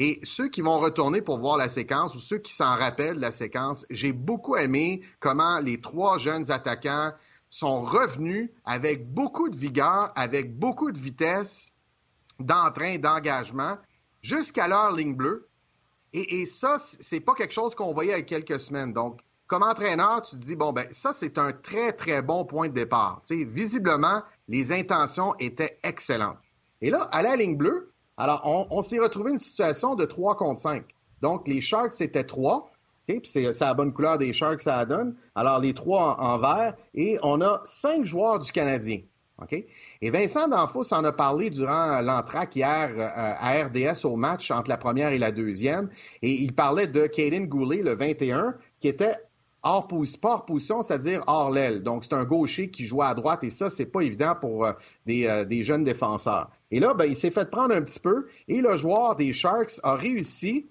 [0.06, 3.32] Et ceux qui vont retourner pour voir la séquence ou ceux qui s'en rappellent la
[3.32, 7.13] séquence, j'ai beaucoup aimé comment les trois jeunes attaquants
[7.50, 11.72] sont revenus avec beaucoup de vigueur, avec beaucoup de vitesse,
[12.38, 13.78] d'entrain, d'engagement,
[14.22, 15.48] jusqu'à leur ligne bleue.
[16.12, 18.92] Et, ça, ça, c'est pas quelque chose qu'on voyait il y a quelques semaines.
[18.92, 22.68] Donc, comme entraîneur, tu te dis, bon, ben ça, c'est un très, très bon point
[22.68, 23.22] de départ.
[23.30, 26.39] visiblement, les intentions étaient excellentes.
[26.82, 30.60] Et là, à la ligne bleue, alors, on, s'est retrouvé une situation de 3 contre
[30.60, 30.84] 5.
[31.21, 32.71] Donc, les Sharks, c'était 3.
[33.08, 35.15] puis c'est la bonne couleur des Sharks, ça donne.
[35.36, 36.76] Alors, les trois en, vert.
[36.93, 38.99] Et on a cinq joueurs du Canadien.
[40.02, 44.69] Et Vincent D'Anfos en a parlé durant l'entraque hier euh, à RDS au match entre
[44.69, 45.89] la première et la deuxième.
[46.21, 49.15] Et il parlait de Kaden Goulet, le 21, qui était
[49.63, 51.84] hors, pas hors position, c'est-à-dire hors l'aile.
[51.84, 54.73] Donc, c'est un gaucher qui jouait à droite et ça, c'est pas évident pour euh,
[55.10, 56.49] euh, des, jeunes défenseurs.
[56.74, 59.80] Et là, ben, il s'est fait prendre un petit peu et le joueur des Sharks
[59.84, 60.68] a réussi,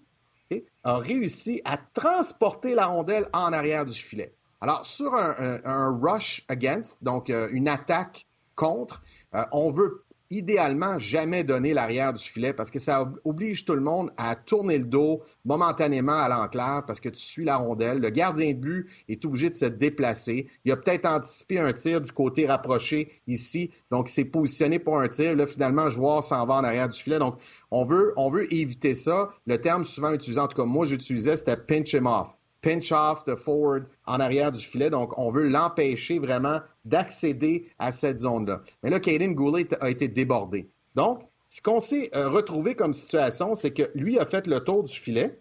[0.85, 4.35] a réussi à transporter la rondelle en arrière du filet.
[4.61, 9.03] Alors, sur un rush against, donc une attaque contre.
[9.35, 13.81] Euh, on veut idéalement jamais donner l'arrière du filet parce que ça oblige tout le
[13.81, 17.99] monde à tourner le dos momentanément à l'enclave parce que tu suis la rondelle.
[17.99, 20.49] Le gardien de but est obligé de se déplacer.
[20.65, 24.99] Il a peut-être anticipé un tir du côté rapproché ici, donc il s'est positionné pour
[24.99, 25.37] un tir.
[25.37, 27.19] Là, finalement, le joueur s'en va en arrière du filet.
[27.19, 27.37] Donc,
[27.71, 28.15] on veut,
[28.53, 29.31] éviter ça.
[29.47, 33.25] Le terme souvent utilisé, en tout cas moi j'utilisais, c'était pinch him off pinch off
[33.25, 34.89] the forward en arrière du filet.
[34.89, 38.63] Donc, on veut l'empêcher vraiment d'accéder à cette zone-là.
[38.83, 40.71] Mais là, Caden Goulet a été débordé.
[40.95, 44.85] Donc, ce qu'on s'est euh, retrouvé comme situation, c'est que lui a fait le tour
[44.85, 45.39] du filet.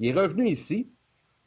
[0.00, 0.88] Il est revenu ici.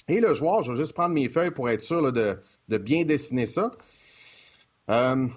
[0.07, 3.45] Et le joueur, je vais juste prendre mes feuilles pour être sûr de, bien dessiner
[3.45, 3.71] ça.
[4.89, 5.27] Euh,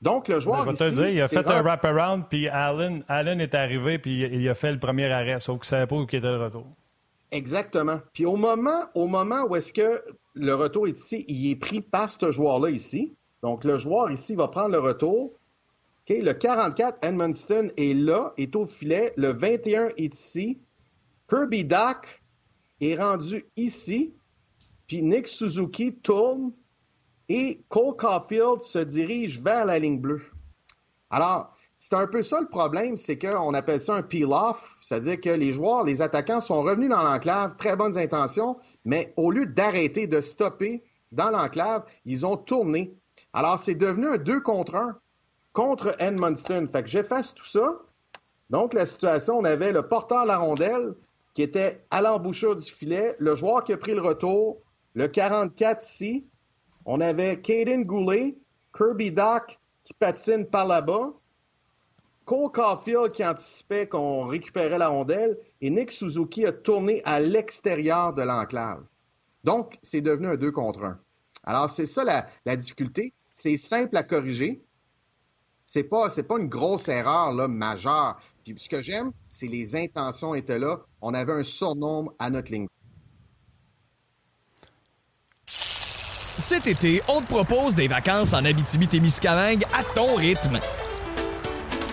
[0.00, 0.64] donc, le joueur.
[0.64, 4.20] Je vais te dire, il a fait un wrap-around, puis Allen, Allen est arrivé, puis
[4.20, 6.66] il a fait le premier arrêt, sauf qu'il ne savait pas où était le retour.
[7.36, 8.00] Exactement.
[8.14, 10.02] Puis au moment, moment où est-ce que
[10.34, 13.14] le retour est ici, il est pris par ce joueur-là ici.
[13.42, 15.32] Donc, le joueur ici va prendre le retour.
[16.08, 19.12] le 44, Edmundston, est là, est au filet.
[19.16, 20.58] Le 21 est ici.
[21.28, 22.22] Kirby Duck
[22.80, 24.14] est rendu ici.
[24.86, 26.52] Puis Nick Suzuki tourne
[27.28, 30.22] et Cole Caulfield se dirige vers la ligne bleue.
[31.10, 35.30] Alors, c'est un peu ça le problème, c'est qu'on appelle ça un peel-off, c'est-à-dire que
[35.30, 40.06] les joueurs, les attaquants sont revenus dans l'enclave, très bonnes intentions, mais au lieu d'arrêter,
[40.06, 42.94] de stopper dans l'enclave, ils ont tourné.
[43.32, 44.98] Alors, c'est devenu un 2 contre 1
[45.52, 46.68] contre Edmundston.
[46.70, 47.78] Fait que j'efface tout ça.
[48.50, 50.94] Donc, la situation, on avait le porteur de la rondelle
[51.34, 54.58] qui était à l'embouchure du filet, le joueur qui a pris le retour,
[54.94, 56.26] le 44 ici,
[56.86, 58.38] on avait Caden Goulet,
[58.74, 61.12] Kirby Dock qui patine par là-bas,
[62.26, 68.12] Cole Caulfield qui anticipait qu'on récupérait la rondelle et Nick Suzuki a tourné à l'extérieur
[68.12, 68.82] de l'enclave.
[69.44, 70.98] Donc, c'est devenu un 2 contre 1.
[71.44, 72.02] Alors, c'est ça
[72.44, 73.14] la, difficulté.
[73.30, 74.60] C'est simple à corriger.
[75.64, 78.20] C'est pas, pas une grosse erreur là, majeure.
[78.44, 80.80] Puis ce que j'aime, c'est les intentions étaient là.
[81.00, 82.66] On avait un surnombre à notre ligne.
[85.46, 90.58] Cet été, on te propose des vacances en Abitibi-Témiscamingue à ton rythme.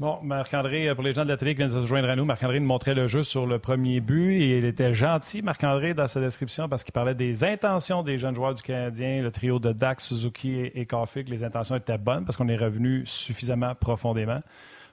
[0.00, 2.24] Bon, Marc-André, pour les gens de la télé qui viennent de se joindre à nous,
[2.24, 6.08] Marc-André nous montrait le jeu sur le premier but et il était gentil, Marc-André, dans
[6.08, 9.70] sa description parce qu'il parlait des intentions des jeunes joueurs du Canadien, le trio de
[9.70, 11.28] Dax, Suzuki et Caulfield.
[11.28, 14.40] Les intentions étaient bonnes parce qu'on est revenu suffisamment profondément.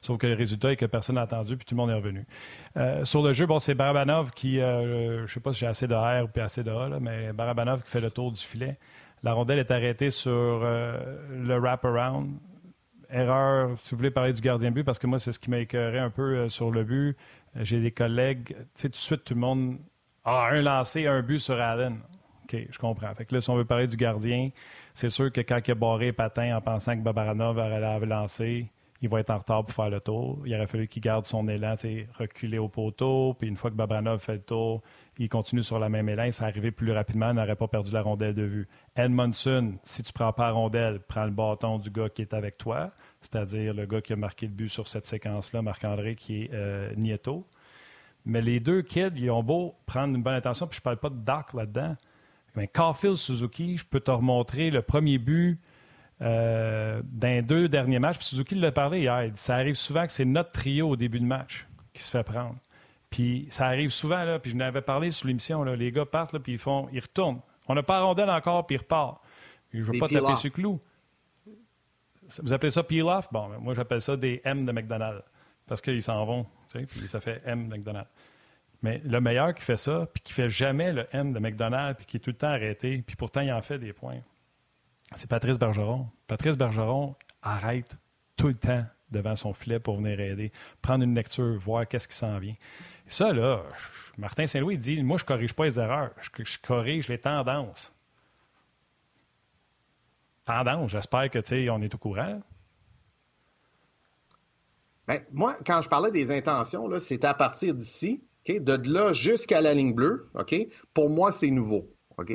[0.02, 2.28] Sauf que le résultat est que personne n'a attendu, puis tout le monde est revenu.
[2.78, 5.68] Euh, sur le jeu, bon, c'est Barabanov qui, euh, je ne sais pas si j'ai
[5.68, 8.78] assez de R ou assez de A, mais Barabanov qui fait le tour du filet.
[9.24, 12.38] La rondelle est arrêtée sur euh, le wrap-around
[13.12, 15.60] erreur, si vous voulez parler du gardien but, parce que moi, c'est ce qui m'a
[15.60, 17.18] écœuré un peu euh, sur le but.
[17.56, 19.78] Euh, j'ai des collègues, tu sais, tout de suite, tout le monde
[20.24, 22.00] a un lancé, un but sur Allen.
[22.44, 23.14] OK, je comprends.
[23.14, 24.50] Fait que là, si on veut parler du gardien,
[24.94, 28.70] c'est sûr que quand il a barré patin en pensant que Babaranov avait lancé,
[29.02, 30.40] il va être en retard pour faire le tour.
[30.46, 31.76] Il aurait fallu qu'il garde son élan,
[32.18, 34.82] reculer au poteau, puis une fois que Babranov fait le tour,
[35.18, 38.04] il continue sur la même élan, il serait arrivé plus rapidement, n'aurait pas perdu la
[38.04, 38.68] rondelle de vue.
[38.96, 42.58] Edmondson, si tu prends pas la rondelle, prends le bâton du gars qui est avec
[42.58, 46.50] toi, c'est-à-dire le gars qui a marqué le but sur cette séquence-là, Marc-André, qui est
[46.54, 47.48] euh, Nieto.
[48.26, 51.10] Mais les deux kids, ils ont beau prendre une bonne intention, puis je parle pas
[51.10, 51.96] de Doc là-dedans.
[52.56, 55.60] Mais Caulfield Suzuki, je peux te remontrer le premier but
[56.22, 58.18] euh, dans deux derniers matchs.
[58.18, 59.30] Puis Suzuki l'a parlé hier.
[59.34, 62.56] Ça arrive souvent que c'est notre trio au début de match qui se fait prendre.
[63.10, 66.40] Puis ça arrive souvent, là, puis je n'avais parlé sur l'émission, les gars partent, là,
[66.40, 67.42] puis ils font, ils retournent.
[67.68, 69.22] On n'a pas rondelle encore, puis ils repartent.
[69.74, 70.80] je ne veux pas taper sur clou.
[72.42, 73.28] Vous appelez ça peel-off?
[73.32, 75.24] Bon, ben, moi, j'appelle ça des M de McDonald's.
[75.68, 78.10] Parce qu'ils s'en vont, puis ça fait M de McDonald's.
[78.82, 82.06] Mais le meilleur qui fait ça, puis qui fait jamais le M de McDonald's, puis
[82.06, 84.20] qui est tout le temps arrêté, puis pourtant, il en fait des points,
[85.16, 86.08] c'est Patrice Bergeron.
[86.28, 87.96] Patrice Bergeron arrête
[88.38, 92.16] tout le temps devant son filet pour venir aider, prendre une lecture, voir qu'est-ce qui
[92.16, 92.56] s'en vient.
[93.08, 93.64] ça, là,
[94.18, 97.94] Martin Saint-Louis dit Moi, je ne corrige pas les erreurs, je, corrige les tendances.
[100.46, 102.42] Tendance, j'espère que tu sais, on est au courant.
[105.08, 109.74] Ben, moi, quand je parlais des intentions, c'était à partir d'ici, de là jusqu'à la
[109.74, 110.30] ligne bleue.
[110.34, 110.56] OK?
[110.94, 111.88] Pour moi, c'est nouveau.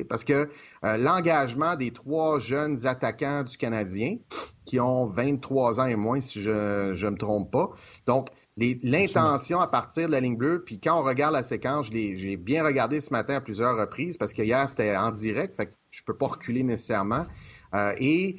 [0.08, 0.48] Parce que
[0.84, 4.18] euh, l'engagement des trois jeunes attaquants du Canadien,
[4.64, 7.70] qui ont 23 ans et moins, si je ne me trompe pas.
[8.06, 11.92] Donc, l'intention à partir de la ligne bleue, puis quand on regarde la séquence, je
[11.92, 15.66] l'ai bien regardé ce matin à plusieurs reprises, parce que hier, c'était en direct, fait
[15.66, 17.26] que je peux pas reculer nécessairement.
[17.74, 18.36] Euh, et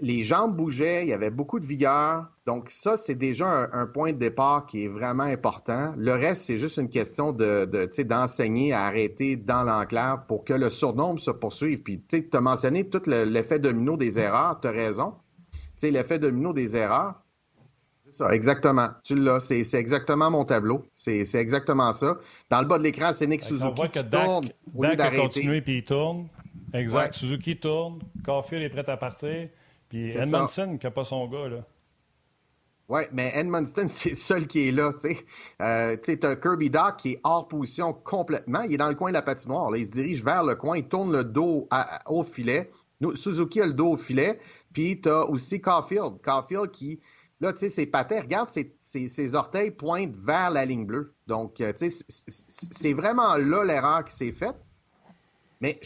[0.00, 2.26] les jambes bougeaient, il y avait beaucoup de vigueur.
[2.44, 5.94] Donc ça, c'est déjà un, point de départ qui est vraiment important.
[5.96, 7.68] Le reste, c'est juste une question de,
[8.02, 11.82] d'enseigner à arrêter dans l'enclave pour que le surnombre se poursuive.
[11.82, 15.14] Puis tu as mentionné tout l'effet domino des erreurs, tu as raison.
[15.52, 17.14] Tu sais, l'effet domino des erreurs,
[18.06, 18.88] C'est ça, exactement.
[19.04, 19.40] Tu l'as.
[19.40, 20.84] C'est, exactement mon tableau.
[20.94, 22.18] C'est, exactement ça.
[22.50, 24.82] Dans le bas de l'écran, c'est Nick Suzuki on voit que qui Dak, tourne au
[24.82, 26.28] Dak a continué puis il tourne.
[26.72, 27.14] Exact.
[27.14, 28.00] Suzuki tourne.
[28.24, 29.48] Caulfield est prêt à partir.
[29.88, 31.64] Puis Edmondson qui n'a pas son gars, là.
[32.88, 34.92] Oui, mais Edmondson, c'est le seul qui est là.
[35.00, 35.16] Tu
[35.60, 38.62] euh, as Kirby Doc qui est hors position complètement.
[38.62, 39.70] Il est dans le coin de la patinoire.
[39.70, 39.78] Là.
[39.78, 41.68] Il se dirige vers le coin, il tourne le dos
[42.06, 42.70] au filet.
[43.14, 44.38] Suzuki a le dos au filet.
[44.72, 46.20] Puis tu as aussi Caulfield.
[46.22, 47.00] Caulfield qui,
[47.40, 48.50] là, tu sais, ses patins, regarde,
[48.82, 51.14] ses, orteils pointent vers la ligne bleue.
[51.26, 54.56] Donc, euh, tu sais, c'est vraiment là l'erreur qui s'est faite.
[55.60, 55.80] Mais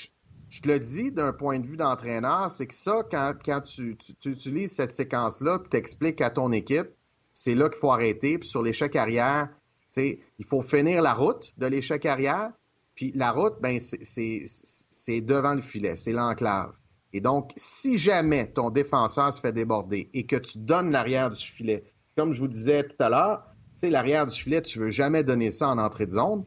[0.50, 3.96] je te le dis d'un point de vue d'entraîneur, c'est que ça, quand, tu,
[4.26, 6.88] utilises cette séquence-là, puis expliques à ton équipe,
[7.32, 8.36] c'est là qu'il faut arrêter.
[8.36, 9.48] Puis sur l'échec arrière,
[9.96, 12.50] il faut finir la route de l'échec arrière.
[12.96, 16.72] Puis la route, ben, c'est devant le filet, c'est l'enclave.
[17.12, 21.44] Et donc, si jamais ton défenseur se fait déborder et que tu donnes l'arrière du
[21.44, 21.84] filet,
[22.16, 23.46] comme je vous disais tout à l'heure,
[23.82, 26.44] l'arrière du filet, tu veux jamais donner ça en entrée de zone.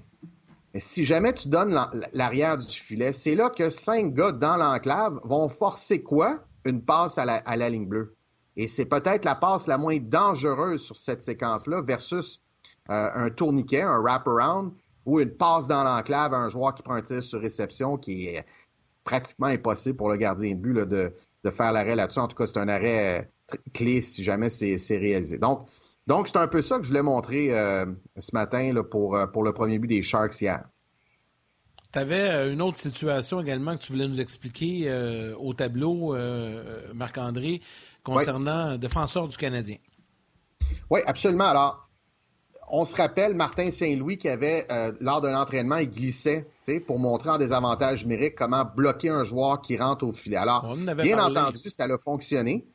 [0.74, 1.80] Mais si jamais tu donnes
[2.14, 6.44] l'arrière du filet, c'est là que cinq gars dans l'enclave vont forcer quoi?
[6.66, 8.16] Une passe à la, ligne bleue.
[8.56, 12.42] Et c'est peut-être la passe la moins dangereuse sur cette séquence-là versus
[12.90, 14.74] euh, un tourniquet, un wrap-around
[15.06, 18.28] ou une passe dans l'enclave à un joueur qui prend un tir sur réception qui
[18.28, 18.46] est
[19.04, 21.14] pratiquement impossible pour le gardien de but de,
[21.52, 22.20] faire l'arrêt là-dessus.
[22.20, 23.22] En tout cas, c'est un arrêt
[23.52, 25.38] euh, clé si jamais c'est réalisé.
[25.38, 25.68] Donc,
[26.06, 27.86] donc, c'est un peu ça que je voulais montrer euh,
[28.18, 30.66] ce matin là, pour, euh, pour le premier but des Sharks hier.
[31.94, 34.92] Tu avais euh, une autre situation également que tu voulais nous expliquer
[35.38, 36.16] au tableau,
[36.94, 37.62] Marc-André,
[38.04, 39.78] concernant le défenseur du Canadien.
[40.90, 41.46] Oui, absolument.
[41.46, 41.90] Alors,
[42.70, 44.68] on se rappelle Martin Saint-Louis qui avait,
[45.00, 46.48] lors d'un entraînement, il glissait
[46.88, 50.38] pour montrer en désavantage numérique comment bloquer un joueur qui rentre au filet.
[50.38, 52.66] Alors, bien entendu, ça a fonctionné.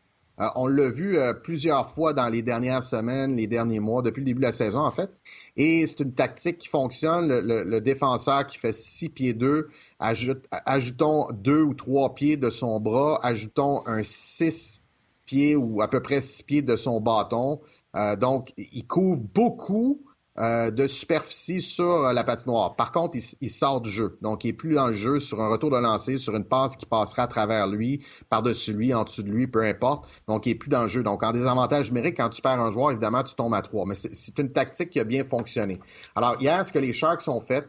[0.41, 4.21] Euh, on l'a vu euh, plusieurs fois dans les dernières semaines, les derniers mois, depuis
[4.21, 5.11] le début de la saison, en fait.
[5.57, 7.29] Et c'est une tactique qui fonctionne.
[7.29, 9.69] Le, défenseur qui fait six pieds deux,
[9.99, 14.83] ajoutons deux ou trois pieds de son bras, ajoutons un six
[15.27, 17.61] pieds ou à peu près six pieds de son bâton.
[17.97, 20.03] Euh, donc, il couvre beaucoup
[20.39, 22.77] euh, de superficie sur euh, la patinoire.
[22.77, 24.19] Par contre, il, sort du jeu.
[24.23, 26.77] Donc, il n'est plus dans le jeu sur un retour de lancer, sur une passe
[26.77, 30.09] qui passera à travers lui, par-dessus lui, en dessous de lui, peu importe.
[30.29, 31.03] Donc, il n'est plus dans le jeu.
[31.03, 33.85] Donc, en désavantage numérique, quand tu perds un joueur, évidemment, tu tombes à trois.
[33.85, 35.81] Mais c'est une tactique qui a bien fonctionné.
[36.15, 37.69] Alors, hier, ce que les Sharks ont fait,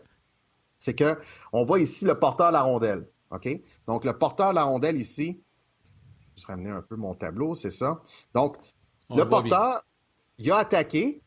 [0.77, 1.17] c'est que
[1.51, 3.07] on voit ici le porteur de la rondelle.
[3.31, 3.49] OK?
[3.87, 5.41] Donc, le porteur de la rondelle ici,
[6.35, 7.99] je vais ramener un peu mon tableau, c'est ça.
[8.35, 8.57] Donc,
[9.09, 9.83] le porteur,
[10.37, 11.23] il a attaqué,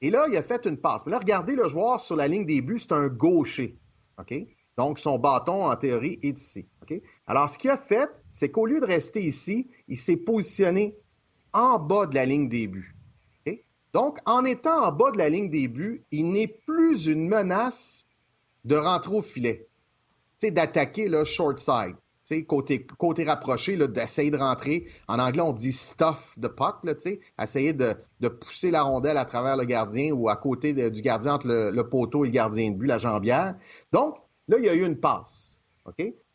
[0.00, 1.06] et là, il a fait une passe.
[1.06, 3.78] Mais là, regardez le joueur sur la ligne des buts, c'est un gaucher.
[4.18, 4.34] OK?
[4.76, 6.66] Donc, son bâton, en théorie, est ici.
[6.82, 7.00] OK?
[7.26, 10.96] Alors, ce qu'il a fait, c'est qu'au lieu de rester ici, il s'est positionné
[11.52, 12.96] en bas de la ligne des buts.
[13.96, 18.04] Donc, en étant en bas de la ligne des buts, il n'est plus une menace
[18.66, 19.66] de rentrer au filet.
[20.42, 21.96] D'attaquer le short side
[22.46, 24.86] côté, rapproché, d'essayer de rentrer.
[25.08, 26.76] En anglais, on dit stuff the puck,
[27.40, 27.94] essayer de,
[28.28, 32.24] pousser la rondelle à travers le gardien ou à côté du gardien entre le, poteau
[32.24, 33.56] et le gardien de but, la jambière.
[33.92, 34.16] Donc,
[34.48, 35.60] là, il y a eu une passe.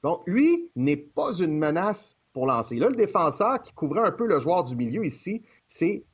[0.04, 2.78] Donc, lui n'est pas une menace pour lancer.
[2.78, 6.06] Là, le défenseur qui couvrait un peu le joueur du milieu ici, c'est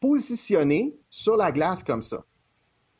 [0.00, 2.24] positionné sur la glace comme ça.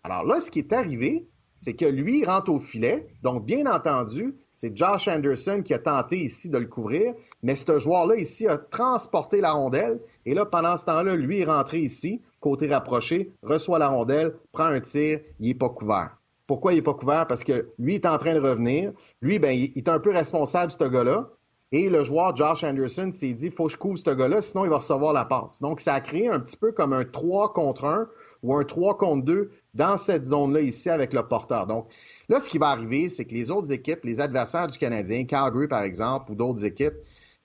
[0.05, 1.29] Alors là, ce qui est arrivé,
[1.61, 3.09] c'est que lui rentre au filet.
[3.23, 7.79] Donc, bien entendu, c'est Josh Anderson qui a tenté ici de le couvrir, mais ce
[7.79, 10.01] joueur-là ici a transporté la rondelle.
[10.27, 14.65] Et là, pendant ce temps-là, lui est rentré ici, côté rapproché, reçoit la rondelle, prend
[14.65, 16.17] un tir, il n'est pas couvert.
[16.47, 17.27] Pourquoi il n'est pas couvert?
[17.27, 18.93] Parce que lui est en train de revenir.
[19.23, 21.31] Lui, ben, il est un peu responsable, ce gars-là.
[21.73, 24.71] Et le joueur Josh Anderson s'est dit, faut que je couvre ce gars-là, sinon il
[24.71, 25.61] va recevoir la passe.
[25.61, 28.09] Donc, ça a créé un petit peu comme un 3 contre 1
[28.45, 31.67] ou un 3 contre 2 dans cette zone-là ici avec le porteur.
[31.67, 31.89] Donc,
[32.29, 35.67] là, ce qui va arriver, c'est que les autres équipes, les adversaires du Canadien, Calgary
[35.67, 36.95] par exemple, ou d'autres équipes,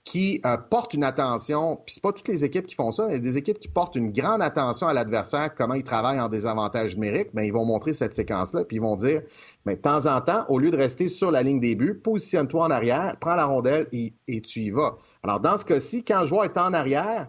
[0.04, 3.20] qui euh, portent une attention, puis c'est pas toutes les équipes qui font ça, mais
[3.20, 7.30] des équipes qui portent une grande attention à l'adversaire, comment il travaille en désavantage numérique,
[7.34, 9.22] bien, ils vont montrer cette séquence-là, puis ils vont dire,
[9.66, 12.66] mais de temps en temps, au lieu de rester sur la ligne des buts, positionne-toi
[12.66, 14.98] en arrière, prends la rondelle et, tu y vas.
[15.24, 17.28] Alors, dans ce cas-ci, quand le joueur est en arrière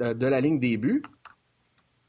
[0.00, 1.02] euh, de la ligne des buts,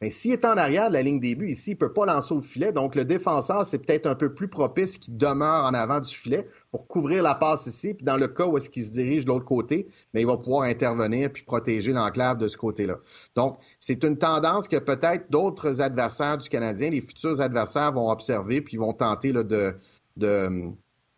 [0.02, 2.34] mais s'il est en arrière de la ligne des buts ici, il peut pas lancer
[2.34, 2.72] au filet.
[2.72, 6.48] Donc, le défenseur, c'est peut-être un peu plus propice qu'il demeure en avant du filet
[6.72, 7.94] pour couvrir la passe ici.
[7.94, 10.38] Puis dans le cas où est-ce qu'il se dirige de l'autre côté, mais il va
[10.38, 12.98] pouvoir intervenir puis protéger l'enclave de ce côté-là.
[13.36, 18.62] Donc, c'est une tendance que peut-être d'autres adversaires du Canadien, les futurs adversaires vont observer
[18.62, 20.72] puis vont tenter de, de,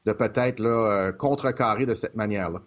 [0.05, 2.61] de peut-être euh, contrecarrer de cette manière-là.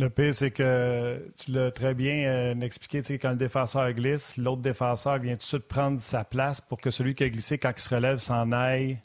[0.00, 3.92] Le pire, c'est que tu l'as très bien euh, expliqué, tu sais, quand le défenseur
[3.92, 7.28] glisse, l'autre défenseur vient tout de suite prendre sa place pour que celui qui a
[7.28, 9.00] glissé, quand il se relève, s'en aille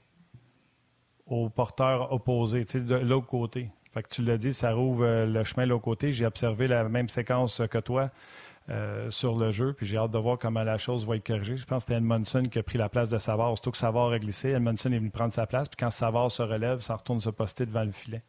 [1.26, 3.72] au porteur opposé, tu sais, de l'autre côté.
[3.92, 6.12] Fait que tu l'as dit, ça rouvre euh, le chemin de l'autre côté.
[6.12, 8.12] J'ai observé la même séquence que toi
[8.70, 11.58] euh, sur le jeu, puis j'ai hâte de voir comment la chose va être corrigée.
[11.58, 13.50] Je pense que c'était Edmondson qui a pris la place de Savard.
[13.50, 16.44] Surtout que Savard a glissé, Edmondson est venu prendre sa place, puis quand Savard se
[16.44, 18.22] relève, ça retourne se poster devant le filet.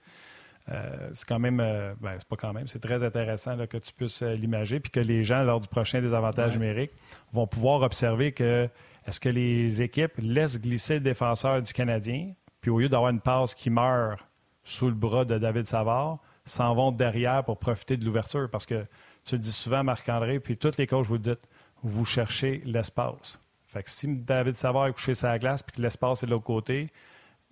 [0.71, 4.23] Euh, c'est quand même, ben, c'est pas quand même, c'est très intéressant que tu puisses
[4.23, 6.93] l'imager, puis que les gens, lors du prochain désavantage numérique,
[7.33, 8.69] vont pouvoir observer que
[9.07, 12.33] est-ce que les équipes laissent glisser le défenseur du Canadien
[12.65, 14.27] puis au lieu d'avoir une passe qui meurt
[14.65, 18.49] sous le bras de David Savard, s'en vont derrière pour profiter de l'ouverture.
[18.51, 18.87] Parce que
[19.27, 21.47] tu le dis souvent, Marc-André, puis tous les coachs vous le dites,
[21.83, 23.39] vous cherchez l'espace.
[23.67, 26.31] Fait que si David Savard est couché sur la glace puis que l'espace est de
[26.31, 26.89] l'autre côté,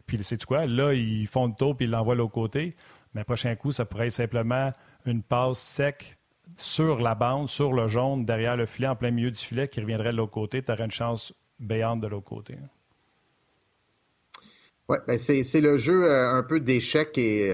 [0.07, 0.65] puis c'est quoi?
[0.65, 2.75] Là, ils font le tour puis ils l'envoient de l'autre côté.
[3.15, 4.73] Mais prochain coup, ça pourrait être simplement
[5.05, 6.19] une passe sec
[6.57, 9.81] sur la bande, sur le jaune, derrière le filet, en plein milieu du filet, qui
[9.81, 10.63] reviendrait de l'autre côté.
[10.63, 12.57] Tu aurais une chance béante de l'autre côté.
[14.89, 17.53] Oui, ben c'est le jeu euh, un peu d'échec et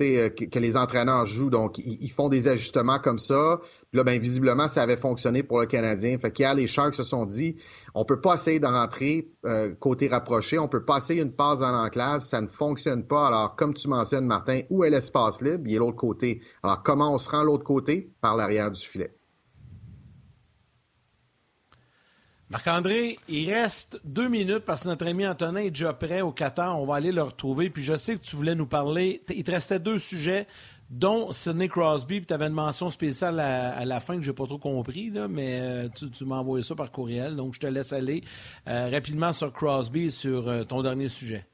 [0.00, 1.50] euh, que, que, les entraîneurs jouent.
[1.50, 3.60] Donc, ils, font des ajustements comme ça.
[3.90, 6.18] Puis là, ben, visiblement, ça avait fonctionné pour le Canadien.
[6.18, 7.56] Fait qu'hier, les Sharks se sont dit,
[7.94, 10.58] on peut pas essayer de rentrer euh, côté rapproché.
[10.58, 12.20] On peut pas essayer une passe dans l'enclave.
[12.20, 13.28] Ça ne fonctionne pas.
[13.28, 15.64] Alors, comme tu mentionnes, Martin, où est l'espace libre?
[15.66, 16.42] Il est l'autre côté.
[16.62, 18.12] Alors, comment on se rend l'autre côté?
[18.20, 19.14] Par l'arrière du filet.
[22.50, 26.80] Marc-André, il reste deux minutes parce que notre ami Antonin est déjà prêt au Qatar.
[26.80, 27.68] On va aller le retrouver.
[27.68, 29.22] Puis je sais que tu voulais nous parler.
[29.30, 30.46] Il te restait deux sujets,
[30.90, 32.18] dont Sidney Crosby.
[32.20, 35.58] Puis tu avais une mention spéciale à, la fin que j'ai pas trop compris, mais
[35.60, 37.36] euh, tu, m'as envoyé ça par courriel.
[37.36, 38.22] Donc je te laisse aller
[38.68, 41.46] euh, rapidement sur Crosby sur euh, ton dernier sujet.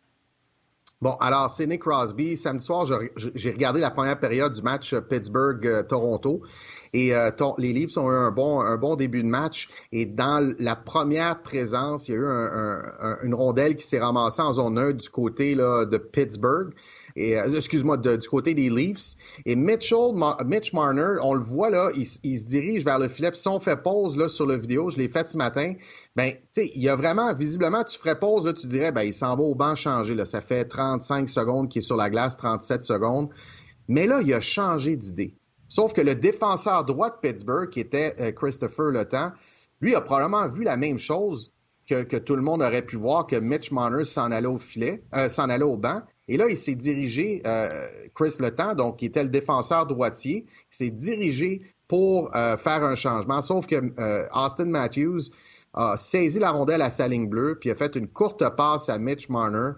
[1.02, 2.36] Bon, alors, Sidney Crosby.
[2.36, 2.86] Samedi soir,
[3.34, 6.42] j'ai regardé la première période du match Pittsburgh-Toronto.
[6.94, 7.12] Et
[7.58, 9.68] les Leafs ont eu un bon, début de match.
[9.92, 14.54] Et dans la première présence, il y a eu une rondelle qui s'est ramassée en
[14.54, 16.72] zone 1 du côté de Pittsburgh.
[17.16, 19.16] Et euh, excuse-moi, du côté des Leafs.
[19.46, 20.12] Et Mitchell,
[20.44, 23.30] Mitch Marner, on le voit là, il, se dirige vers le filet.
[23.34, 25.74] Si on fait pause là sur la vidéo, je l'ai fait ce matin.
[26.16, 29.02] Ben, tu sais, il y a vraiment, visiblement, tu ferais pause là, tu dirais, ben,
[29.02, 30.14] il s'en va au banc changer.
[30.14, 33.28] Là, ça fait 35 secondes qu'il est sur la glace, 37 secondes.
[33.86, 35.36] Mais là, il a changé d'idée.
[35.68, 39.32] Sauf que le défenseur droit de Pittsburgh, qui était euh, Christopher Le Temps,
[39.80, 41.54] lui a probablement vu la même chose
[41.88, 45.28] que, tout le monde aurait pu voir, que Mitch Marner s'en allait au filet, euh,
[45.28, 46.02] s'en allait au banc.
[46.28, 50.90] Et là, il s'est dirigé, euh, Chris Le donc qui était le défenseur droitier, s'est
[50.90, 53.42] dirigé pour faire un changement.
[53.42, 53.76] Sauf que
[54.32, 55.30] Austin Matthews
[55.74, 58.98] a saisi la rondelle à sa ligne bleue, puis a fait une courte passe à
[58.98, 59.72] Mitch Marner.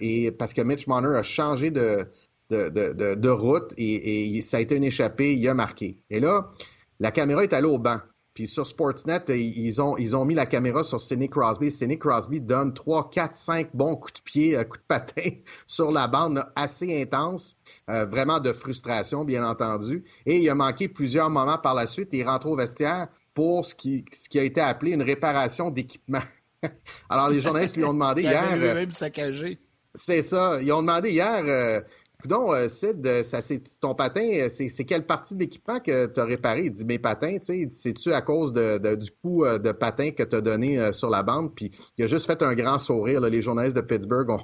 [0.00, 2.04] et parce que Mitch Marner a changé de,
[2.50, 5.98] de, route et, ça a été une échappée, il a marqué.
[6.10, 6.50] Et là,
[6.98, 7.98] la caméra est allée au banc.
[8.40, 11.70] Puis sur Sportsnet, ils ont, ils ont mis la caméra sur Sidney Crosby.
[11.70, 15.30] Sidney Crosby donne 3, 4, 5 bons coups de pied, euh, coups de patin
[15.66, 17.56] sur la bande assez intense,
[17.90, 20.04] euh, vraiment de frustration, bien entendu.
[20.24, 22.14] Et il a manqué plusieurs moments par la suite.
[22.14, 26.22] il rentre au vestiaire pour ce qui, ce qui a été appelé une réparation d'équipement.
[27.10, 28.86] Alors les journalistes lui ont demandé hier.
[28.92, 29.58] saccagé.
[29.94, 30.62] C'est ça.
[30.62, 31.82] Ils ont demandé hier.
[32.30, 36.20] Euh, Sid, euh, ça, c'est, ton patin, euh, c'est, quelle partie de l'équipement que tu
[36.20, 36.64] as réparé?
[36.64, 40.22] Il dit, mes patins, tu sais, c'est-tu à cause de, du coup de patin que
[40.22, 41.54] tu as donné sur la bande?
[41.54, 43.20] Puis il a juste fait un grand sourire.
[43.20, 44.40] Les journalistes de Pittsburgh ont,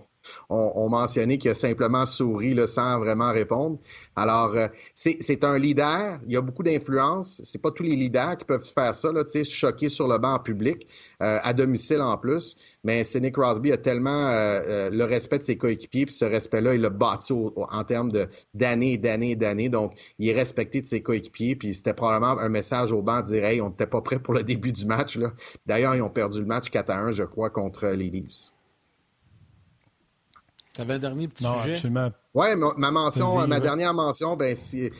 [0.48, 3.78] ont, mentionné qu'il a simplement souri là, sans vraiment répondre.
[4.14, 7.40] Alors, euh, c'est un leader, il y a beaucoup d'influence.
[7.44, 10.34] C'est pas tous les leaders qui peuvent faire ça, là, se choquer sur le banc
[10.34, 10.86] en public,
[11.22, 12.56] euh, à domicile en plus.
[12.84, 16.80] Mais Sidney Crosby a tellement euh, le respect de ses coéquipiers, puis ce respect-là, il
[16.80, 18.12] l'a bâti en termes
[18.54, 19.68] d'années, d'années, d'années.
[19.68, 23.26] Donc, il est respecté de ses coéquipiers, puis c'était probablement un message au banc de
[23.26, 25.18] dire, hey, on n'était pas prêt pour le début du match.
[25.66, 28.52] D'ailleurs, ils ont perdu le match 4 à 1, je crois, contre les Leafs.
[30.76, 31.76] Tu avais un dernier petit non, sujet?
[31.76, 32.12] Absolument.
[32.34, 34.90] Oui, ma, mention, ma dernière mention, ben, si,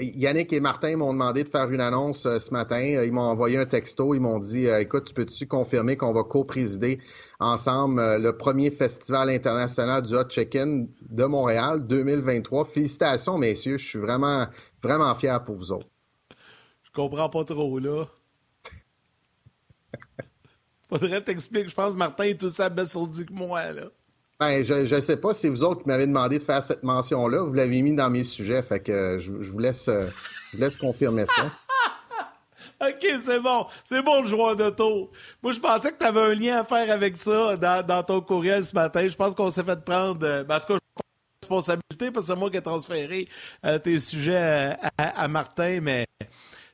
[0.00, 2.80] Yannick et Martin m'ont demandé de faire une annonce euh, ce matin.
[2.80, 4.14] Ils m'ont envoyé un texto.
[4.14, 7.00] Ils m'ont dit euh, Écoute, peux-tu confirmer qu'on va co-présider
[7.38, 12.64] ensemble euh, le premier festival international du hot check-in de Montréal 2023?
[12.64, 13.76] Félicitations, messieurs.
[13.76, 14.46] Je suis vraiment,
[14.82, 15.90] vraiment fier pour vous autres.
[16.82, 18.06] Je comprends pas trop, là.
[20.88, 21.68] Faudrait t'expliquer.
[21.68, 23.90] Je pense que Martin est aussi abasourdi que moi, là.
[24.38, 27.42] Ben, je ne sais pas si vous autres qui m'avez demandé de faire cette mention-là,
[27.42, 30.06] vous l'avez mis dans mes sujets, fait que je, vous laisse, euh,
[30.52, 31.50] laisse confirmer ça.
[32.86, 33.66] OK, c'est bon.
[33.82, 35.10] C'est bon le joueur d'auto.
[35.42, 38.62] Moi, je pensais que tu avais un lien à faire avec ça dans, ton courriel
[38.62, 39.08] ce matin.
[39.08, 40.26] Je pense qu'on s'est fait prendre.
[40.26, 40.78] Euh, ben, en tout cas,
[41.40, 43.28] responsabilité parce que c'est moi qui ai transféré
[43.64, 46.06] euh, tes sujets à, Martin, mais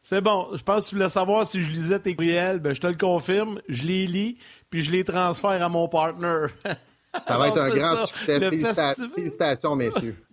[0.02, 0.48] c'est bon.
[0.52, 2.58] Je pense que tu voulais savoir si je lisais tes courriels.
[2.58, 3.60] Ben, je te le confirme.
[3.68, 4.36] Je les lis,
[4.68, 6.46] puis je les transfère à mon partner.
[7.26, 8.40] Ça va être un grand succès.
[8.40, 10.24] Félicitations, messieurs.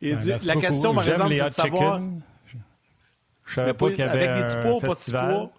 [0.00, 2.00] la question, par exemple, c'est de savoir.
[3.44, 5.50] Je savais pas qu'il y avait avec des petits pois, pas de petits pois.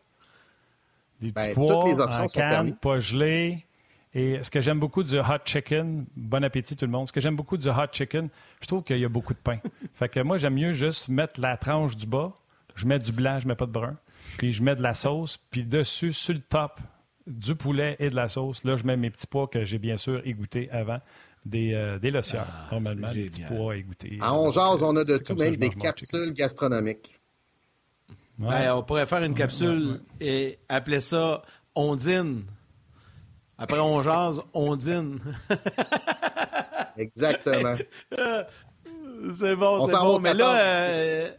[1.19, 3.65] Des petits ben, pois en canne, pas gelés.
[4.13, 7.21] Et ce que j'aime beaucoup du hot chicken, bon appétit tout le monde, ce que
[7.21, 8.29] j'aime beaucoup du hot chicken,
[8.59, 9.59] je trouve qu'il y a beaucoup de pain.
[9.93, 12.31] fait que moi, j'aime mieux juste mettre la tranche du bas,
[12.75, 13.95] je mets du blanc, je mets pas de brun,
[14.39, 16.79] puis je mets de la sauce, puis dessus, sur le top,
[17.29, 18.63] du poulet et de la sauce.
[18.63, 20.99] Là, je mets mes petits pois que j'ai bien sûr égoutté avant,
[21.45, 24.17] des, euh, des ah, normalement, des petits pois égoutés.
[24.21, 27.19] À 11 on a de tout, même des capsules gastronomiques.
[28.39, 31.43] on pourrait faire une capsule et appeler ça
[31.75, 32.43] Ondine.
[33.57, 35.19] Après, on jase, on dîne.
[36.97, 37.75] Exactement.
[39.35, 40.19] c'est bon, c'est bon.
[40.19, 41.29] Mais là, euh,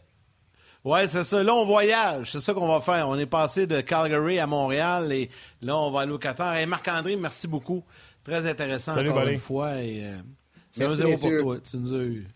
[0.83, 1.43] ouais, c'est ça.
[1.43, 2.31] Là, on voyage.
[2.31, 3.09] C'est ça qu'on va faire.
[3.09, 5.29] On est passé de Calgary à Montréal et
[5.61, 6.57] là, on va aller au Qatar.
[6.57, 7.83] Et Marc-André, merci beaucoup.
[8.23, 9.81] Très intéressant encore une fois.
[9.81, 10.17] Et, euh,
[10.69, 11.57] c'est un zéro pour toi.
[11.59, 12.27] Tu nous as eu.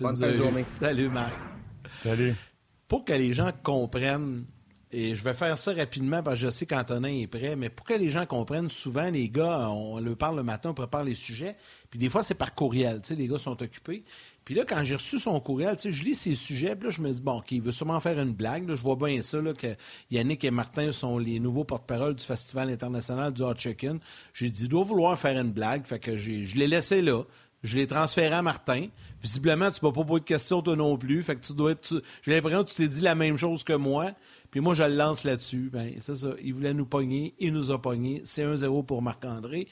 [0.00, 0.64] Bonne journée.
[0.80, 1.34] Salut, Marc.
[2.02, 2.34] Salut.
[2.86, 4.44] Pour que les gens comprennent
[4.90, 7.84] et je vais faire ça rapidement parce que je sais qu'Antonin est prêt, mais pour
[7.84, 11.14] que les gens comprennent, souvent, les gars, on le parle le matin, on prépare les
[11.14, 11.56] sujets,
[11.90, 14.04] puis des fois, c'est par courriel, tu sais, les gars sont occupés.
[14.44, 16.90] Puis là, quand j'ai reçu son courriel, tu sais, je lis ses sujets, puis là,
[16.90, 18.64] je me dis, bon, OK, il veut sûrement faire une blague.
[18.66, 19.76] je vois bien ça, que
[20.10, 24.00] Yannick et Martin sont les nouveaux porte-parole du Festival international du Hot Chicken.
[24.32, 27.24] J'ai dit, il doit vouloir faire une blague, fait que je l'ai laissé là.
[27.62, 28.86] Je l'ai transféré à Martin.
[29.20, 31.22] Visiblement, tu ne m'as pas posé de questions, toi non plus.
[31.22, 32.02] Fait que tu dois être.
[32.22, 34.12] J'ai l'impression que tu t'es dit la même chose que moi.
[34.50, 35.70] Puis moi, je le lance là-dessus.
[35.72, 36.30] Ben, c'est ça.
[36.42, 37.34] Il voulait nous pogner.
[37.38, 38.22] Il nous a pogné.
[38.24, 39.68] C'est 1-0 pour Marc-André.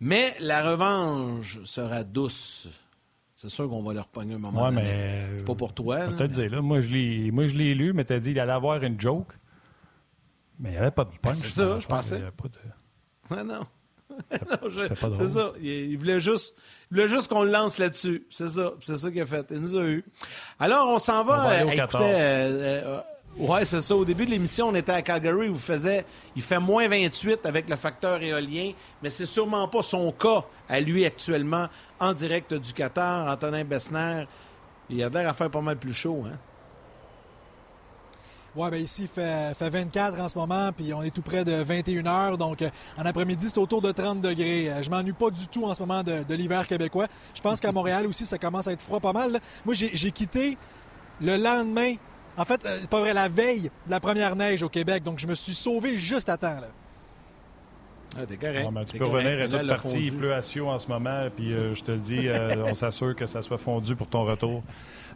[0.00, 2.68] Mais la revanche sera douce.
[3.34, 4.82] C'est sûr qu'on va leur pogner un moment ouais, donné.
[4.82, 5.38] mais.
[5.38, 6.10] C'est pas pour toi.
[6.10, 9.00] Je te dire, là, moi, je l'ai lu, mais t'as dit qu'il allait avoir une
[9.00, 9.32] joke.
[10.58, 11.36] Mais il n'y avait pas de ben, punch.
[11.36, 12.18] c'est ça, je pensais.
[12.18, 12.58] Il de...
[13.30, 13.60] Ah non.
[15.12, 15.52] c'est ça.
[15.60, 16.56] Il, voulait juste,
[16.90, 18.26] juste qu'on le lance là-dessus.
[18.30, 18.72] C'est ça.
[18.80, 19.46] C'est ça qu'il a fait.
[19.50, 20.04] Il nous a eu.
[20.58, 21.98] Alors, on s'en va, euh, écouter.
[22.00, 23.00] Euh, euh,
[23.38, 23.94] oui, c'est ça.
[23.94, 27.68] Au début de l'émission, on était à Calgary où faisait, il fait moins 28 avec
[27.68, 28.72] le facteur éolien,
[29.02, 31.68] mais c'est sûrement pas son cas à lui actuellement
[32.00, 33.30] en direct du Qatar.
[33.30, 34.24] Antonin Bessner,
[34.88, 36.24] il a l'air à faire pas mal plus chaud.
[36.26, 36.36] Hein?
[38.56, 41.44] Oui, bien ici, il fait, fait, 24 en ce moment, puis on est tout près
[41.44, 42.38] de 21 heures.
[42.38, 44.70] Donc, euh, en après-midi, c'est autour de 30 degrés.
[44.70, 47.06] Euh, je m'ennuie pas du tout en ce moment de, l'hiver québécois.
[47.34, 49.40] Je pense qu'à Montréal aussi, ça commence à être froid pas mal.
[49.66, 50.56] Moi, j'ai quitté
[51.20, 51.96] le lendemain
[52.36, 55.02] en fait, euh, c'est pas vrai, la veille de la première neige au Québec.
[55.02, 56.60] Donc, je me suis sauvé juste à temps.
[56.60, 56.68] Là.
[58.18, 58.68] Ah, t'es correct.
[58.72, 60.04] Ben, tu peux revenir à toute partie.
[60.04, 61.28] Il pleut à Sio en ce moment.
[61.34, 64.24] Puis, euh, je te le dis, euh, on s'assure que ça soit fondu pour ton
[64.24, 64.62] retour.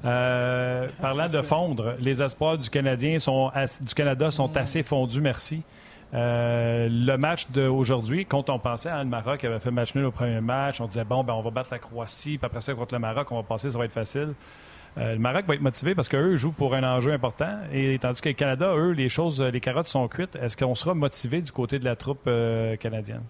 [0.02, 3.50] parlant de fondre, les espoirs du, Canadien sont,
[3.80, 5.62] du Canada sont assez fondus, merci.
[6.12, 10.40] le match d'aujourd'hui, quand on pensait à le Maroc avait fait match nul au premier
[10.40, 13.00] match, on disait bon, ben, on va battre la Croatie, puis après ça, contre le
[13.00, 14.34] Maroc, on va passer, ça va être facile.
[14.98, 17.58] Euh, le Maroc va être motivé parce qu'eux jouent pour un enjeu important.
[17.72, 20.36] Et tandis que le Canada, eux, les choses, les carottes sont cuites.
[20.36, 23.22] Est-ce qu'on sera motivé du côté de la troupe euh, canadienne?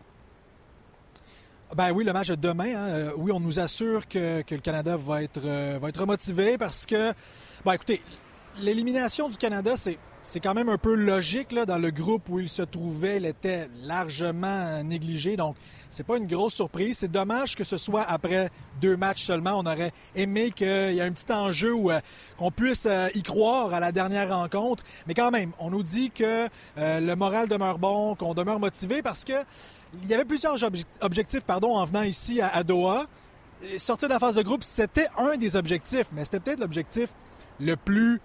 [1.77, 2.89] Ben oui, le match de demain, hein.
[2.89, 5.41] euh, oui, on nous assure que, le Canada va être,
[5.79, 7.13] va être motivé parce que,
[7.65, 8.03] ben écoutez,
[8.59, 12.49] l'élimination du Canada, c'est quand même un peu logique là, dans le groupe où il
[12.49, 13.17] se trouvait.
[13.19, 15.37] Il était largement négligé.
[15.37, 15.57] Donc,
[15.89, 16.99] c'est pas une grosse surprise.
[16.99, 19.59] C'est dommage que ce soit après deux matchs seulement.
[19.59, 22.01] On aurait aimé qu'il y ait un petit enjeu où euh,
[22.39, 24.85] qu'on puisse euh, y croire à la dernière rencontre.
[25.07, 26.49] Mais quand même, on nous dit que
[26.79, 29.33] euh, le moral demeure bon, qu'on demeure motivé parce que
[30.03, 30.57] il y avait plusieurs
[31.01, 33.07] objectifs pardon, en venant ici à Doha.
[33.77, 37.13] Sortir de la phase de groupe, c'était un des objectifs, mais c'était peut-être l'objectif
[37.59, 38.21] le plus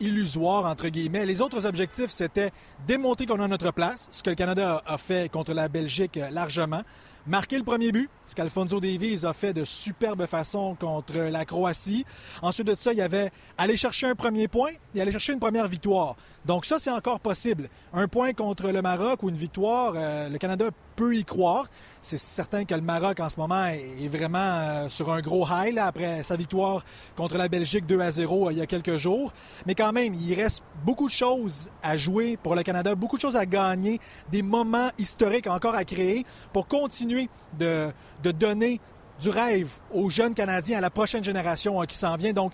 [0.00, 1.26] illusoire, entre guillemets.
[1.26, 2.52] Les autres objectifs, c'était
[2.86, 6.82] démontrer qu'on a notre place, ce que le Canada a fait contre la Belgique largement.
[7.26, 12.04] Marquer le premier but, ce qu'Alfonso Davies a fait de superbe façon contre la Croatie.
[12.42, 15.40] Ensuite de ça, il y avait aller chercher un premier point et aller chercher une
[15.40, 16.16] première victoire.
[16.44, 17.70] Donc ça, c'est encore possible.
[17.94, 20.66] Un point contre le Maroc ou une victoire, euh, le Canada
[20.96, 21.68] peut y croire.
[22.04, 25.78] C'est certain que le Maroc en ce moment est vraiment euh, sur un gros high
[25.78, 26.84] après sa victoire
[27.16, 29.32] contre la Belgique 2 à 0 euh, il y a quelques jours.
[29.64, 33.22] Mais quand même, il reste beaucoup de choses à jouer pour le Canada, beaucoup de
[33.22, 34.00] choses à gagner,
[34.30, 37.90] des moments historiques encore à créer pour continuer de,
[38.22, 38.82] de donner
[39.18, 42.34] du rêve aux jeunes Canadiens, à la prochaine génération euh, qui s'en vient.
[42.34, 42.52] Donc,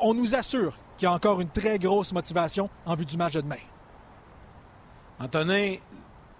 [0.00, 3.34] on nous assure qu'il y a encore une très grosse motivation en vue du match
[3.34, 3.62] de demain.
[5.20, 5.74] Antonin,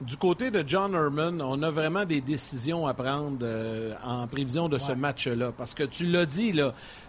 [0.00, 4.68] du côté de John Herman, on a vraiment des décisions à prendre euh, en prévision
[4.68, 5.52] de ce match-là.
[5.56, 6.54] Parce que tu l'as dit,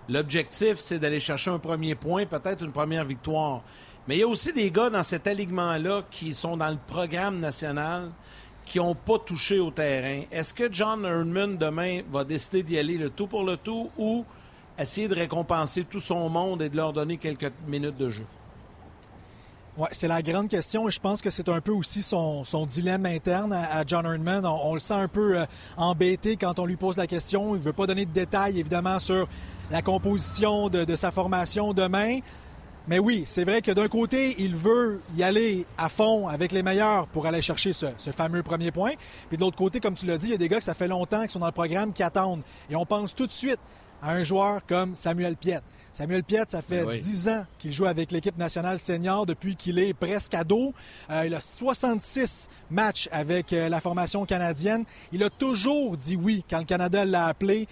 [0.07, 3.61] l'objectif, c'est d'aller chercher un premier point, peut-être une première victoire.
[4.07, 7.39] Mais il y a aussi des gars dans cet alignement-là qui sont dans le programme
[7.39, 8.09] national
[8.65, 10.23] qui n'ont pas touché au terrain.
[10.31, 14.25] Est-ce que John Herman, demain, va décider d'y aller le tout pour le tout ou
[14.79, 18.25] essayer de récompenser tout son monde et de leur donner quelques minutes de jeu?
[19.91, 23.53] C'est la grande question et je pense que c'est un peu aussi son, dilemme interne
[23.53, 24.45] à, John Erdman.
[24.45, 25.45] On, le sent un peu euh,
[25.77, 27.55] embêté quand on lui pose la question.
[27.55, 29.27] Il ne veut pas donner de détails, évidemment, sur
[29.71, 32.19] la composition de, sa formation demain.
[32.87, 36.63] Mais oui, c'est vrai que d'un côté, il veut y aller à fond avec les
[36.63, 38.93] meilleurs pour aller chercher ce, fameux premier point.
[39.27, 40.73] Puis de l'autre côté, comme tu l'as dit, il y a des gars que ça
[40.73, 42.41] fait longtemps qui sont dans le programme qui attendent.
[42.69, 43.59] Et on pense tout de suite
[44.01, 45.59] à un joueur comme Samuel Piet.
[45.93, 49.79] Samuel Piet, ça fait ben dix ans qu'il joue avec l'équipe nationale senior depuis qu'il
[49.79, 50.73] est presque ado.
[51.09, 54.85] Euh, il a 66 matchs avec euh, la formation canadienne.
[55.11, 57.67] Il a toujours dit oui quand le Canada l'a appelé.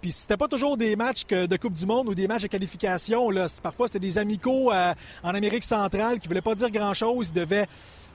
[0.00, 3.30] Puis c'était pas toujours des matchs de Coupe du Monde ou des matchs de qualification.
[3.30, 3.46] Là.
[3.62, 4.92] Parfois, c'était des amicaux euh,
[5.22, 7.28] en Amérique centrale qui voulaient pas dire grand-chose.
[7.28, 7.68] Il devait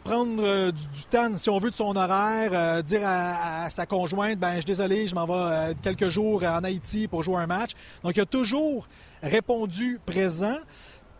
[0.08, 4.40] prendre euh, du, temps, si on veut, de son horaire, euh, dire à, sa conjointe,
[4.40, 7.48] ben je suis désolé, je m'en vais euh, quelques jours en Haïti pour jouer un
[7.48, 7.72] match.
[8.04, 8.88] Donc, il a toujours
[9.22, 10.56] répondu présent.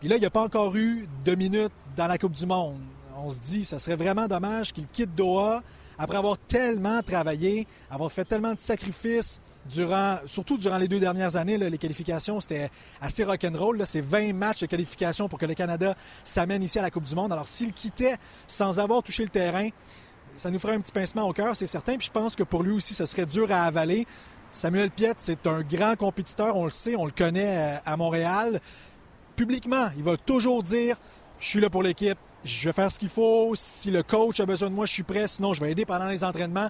[0.00, 2.80] Puis là, il n'y a pas encore eu de minutes dans la Coupe du Monde.
[3.16, 5.62] On se dit, ça serait vraiment dommage qu'il quitte Doha
[5.98, 11.36] après avoir tellement travaillé, avoir fait tellement de sacrifices, durant, surtout durant les deux dernières
[11.36, 12.70] années, les qualifications, c'était
[13.00, 13.82] assez rock'n'roll.
[13.86, 15.94] C'est 20 matchs de qualification pour que le Canada
[16.24, 17.32] s'amène ici à la Coupe du Monde.
[17.32, 19.68] Alors, s'il quittait sans avoir touché le terrain,
[20.36, 21.96] ça nous ferait un petit pincement au cœur, c'est certain.
[21.96, 24.06] Puis je pense que pour lui aussi, ce serait dur à avaler.
[24.50, 28.60] Samuel Piet, c'est un grand compétiteur, on le sait, on le connaît euh, à Montréal.
[29.36, 30.96] Publiquement, il va toujours dire
[31.38, 33.52] Je suis là pour l'équipe, je vais faire ce qu'il faut.
[33.54, 35.26] Si le coach a besoin de moi, je suis prêt.
[35.26, 36.68] Sinon, je vais aider pendant les entraînements.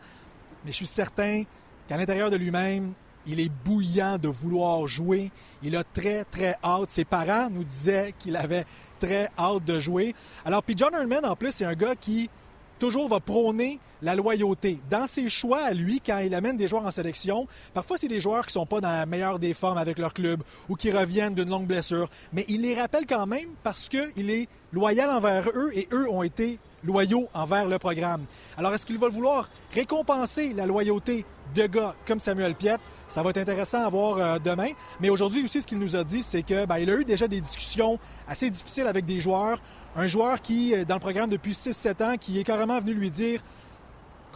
[0.64, 1.44] Mais je suis certain
[1.86, 2.92] qu'à l'intérieur de lui-même,
[3.26, 5.30] il est bouillant de vouloir jouer.
[5.62, 6.90] Il a très, très hâte.
[6.90, 8.64] Ses parents nous disaient qu'il avait
[8.98, 10.14] très hâte de jouer.
[10.44, 12.30] Alors, puis John Herman, en plus, c'est un gars qui
[12.78, 14.78] toujours va prôner la loyauté.
[14.90, 18.20] Dans ses choix à lui, quand il amène des joueurs en sélection, parfois c'est des
[18.20, 21.34] joueurs qui sont pas dans la meilleure des formes avec leur club ou qui reviennent
[21.34, 25.70] d'une longue blessure, mais il les rappelle quand même parce qu'il est loyal envers eux
[25.74, 28.24] et eux ont été loyaux envers le programme.
[28.56, 31.24] Alors, est-ce qu'il va vouloir récompenser la loyauté
[31.54, 32.76] de gars comme Samuel Piet?
[33.06, 34.68] Ça va être intéressant à voir euh, demain.
[35.00, 37.26] Mais aujourd'hui aussi, ce qu'il nous a dit, c'est que ben, il a eu déjà
[37.26, 39.60] des discussions assez difficiles avec des joueurs.
[39.96, 43.42] Un joueur qui, dans le programme depuis 6-7 ans, qui est carrément venu lui dire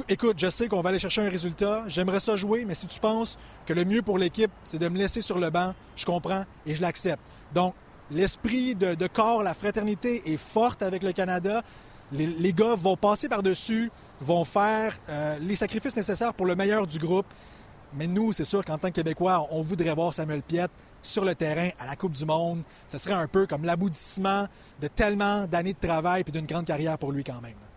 [0.09, 2.99] Écoute, je sais qu'on va aller chercher un résultat, j'aimerais ça jouer, mais si tu
[2.99, 6.45] penses que le mieux pour l'équipe, c'est de me laisser sur le banc, je comprends
[6.64, 7.22] et je l'accepte.
[7.55, 7.74] Donc,
[8.11, 11.62] l'esprit de, corps, la fraternité est forte avec le Canada.
[12.13, 13.91] Les, gars vont passer par-dessus,
[14.21, 17.27] vont faire euh, les sacrifices nécessaires pour le meilleur du groupe.
[17.95, 20.71] Mais nous, c'est sûr qu'en tant que Québécois, on voudrait voir Samuel Piette
[21.03, 22.63] sur le terrain à la Coupe du Monde.
[22.89, 24.47] Ce serait un peu comme l'aboutissement
[24.81, 27.72] de tellement d'années de travail et d'une grande carrière pour lui quand même.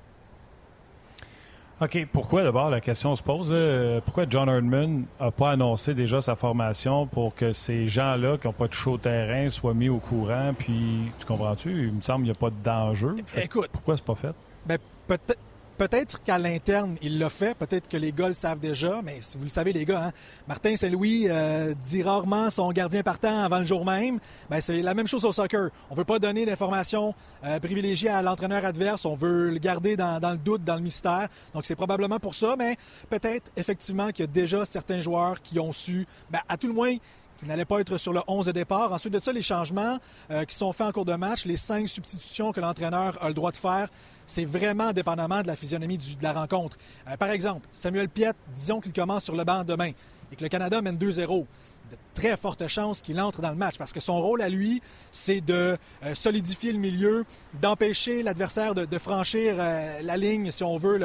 [1.82, 2.08] OK.
[2.14, 3.50] Pourquoi d'abord la question se pose?
[3.52, 8.48] Euh, pourquoi John Herdman n'a pas annoncé déjà sa formation pour que ces gens-là qui
[8.48, 10.54] n'ont pas touché au terrain soient mis au courant?
[10.58, 11.88] Puis, tu comprends-tu?
[11.88, 13.22] Il me semble qu'il n'y a pas de danger.
[13.36, 13.70] Écoute.
[13.74, 14.34] Pourquoi c'est pas fait?
[14.66, 15.38] Ben, peut-être
[15.78, 17.54] Peut-être qu'à l'interne, il l'a fait.
[17.54, 19.02] Peut-être que les gars le savent déjà.
[19.04, 20.12] Mais vous le savez, les gars, hein,
[20.48, 24.20] Martin Saint-Louis euh, dit rarement son gardien partant avant le jour même.
[24.50, 25.70] Ben, c'est la même chose au soccer.
[25.90, 27.14] On veut pas donner d'informations
[27.44, 29.04] euh, privilégiées à l'entraîneur adverse.
[29.04, 31.28] On veut le garder dans, le doute, dans le mystère.
[31.54, 32.56] Donc, c'est probablement pour ça.
[32.58, 32.78] Mais
[33.10, 36.74] peut-être, effectivement, qu'il y a déjà certains joueurs qui ont su, ben, à tout le
[36.74, 36.96] moins,
[37.38, 38.94] qui n'allait pas être sur le 11 de départ.
[38.94, 40.00] Ensuite de ça, les changements
[40.32, 43.34] euh, qui sont faits en cours de match, les cinq substitutions que l'entraîneur a le
[43.34, 43.90] droit de faire
[44.26, 46.78] c'est vraiment dépendamment de la physionomie de la rencontre.
[47.08, 49.92] Euh, par exemple, Samuel Piet, disons qu'il commence sur le banc demain
[50.32, 51.46] et que le Canada mène 2-0.
[51.92, 54.82] De très fortes chances qu'il entre dans le match parce que son rôle à lui,
[55.12, 57.26] c'est de euh, solidifier le milieu,
[57.62, 60.98] d'empêcher l'adversaire de, franchir euh, la ligne, si on veut,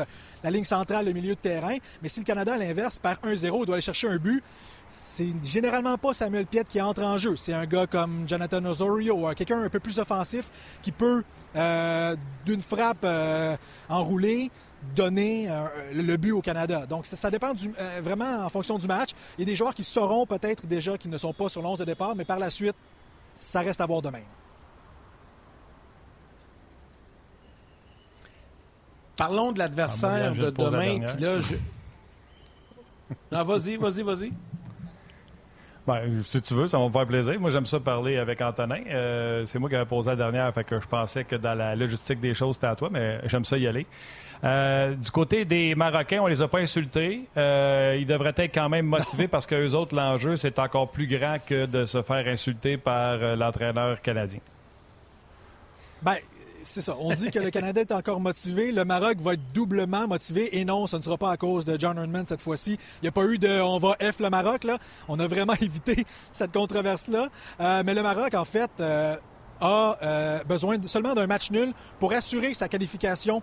[0.43, 1.77] la ligne centrale, le milieu de terrain.
[2.03, 4.43] Mais si le Canada, à l'inverse, perd 1-0, il doit aller chercher un but
[4.91, 7.37] c'est généralement pas Samuel Piet qui entre en jeu.
[7.37, 10.51] C'est un gars comme Jonathan Osorio, quelqu'un un peu plus offensif
[10.83, 11.23] qui peut,
[11.55, 13.57] euh, d'une frappe euh,
[13.89, 14.51] enroulée,
[14.97, 16.87] donner euh, le but au Canada.
[16.87, 17.53] Donc, ça, dépend
[18.03, 19.11] vraiment en fonction du match.
[19.39, 21.79] Il y a des joueurs qui sauront peut-être déjà qu'ils ne sont pas sur l'11
[21.79, 22.77] de départ, mais par la suite,
[23.35, 24.23] ça reste à voir demain.
[29.17, 31.13] Parlons de l'adversaire ah, de demain.
[31.13, 31.55] Puis là, je...
[33.31, 34.33] Non, vas-y, vas-y, vas-y.
[35.91, 37.41] Ben, si tu veux, ça va me faire plaisir.
[37.41, 38.79] Moi, j'aime ça parler avec Antonin.
[38.89, 41.75] Euh, c'est moi qui avais posé la dernière, fait que je pensais que dans la
[41.75, 43.87] logistique des choses, c'était à toi, mais j'aime ça y aller.
[44.95, 47.23] du côté des Marocains, on les a pas insultés.
[47.37, 51.67] ils devraient être quand même motivés parce qu'eux autres, l'enjeu, c'est encore plus grand que
[51.67, 54.39] de se faire insulter par l'entraîneur canadien.
[56.03, 56.19] Ben,
[56.63, 56.97] c'est ça.
[56.99, 58.73] On dit que le Canada est encore motivé.
[58.73, 60.59] Le Maroc va être doublement motivé.
[60.59, 62.73] Et non, ce ne sera pas à cause de John Herdman cette fois-ci.
[62.73, 64.65] Il n'y a pas eu de on va F le Maroc.
[64.65, 64.79] Là.
[65.09, 67.29] On a vraiment évité cette controverse-là.
[67.61, 69.17] Euh, mais le Maroc, en fait, euh,
[69.61, 73.43] a euh, besoin seulement d'un match nul pour assurer sa qualification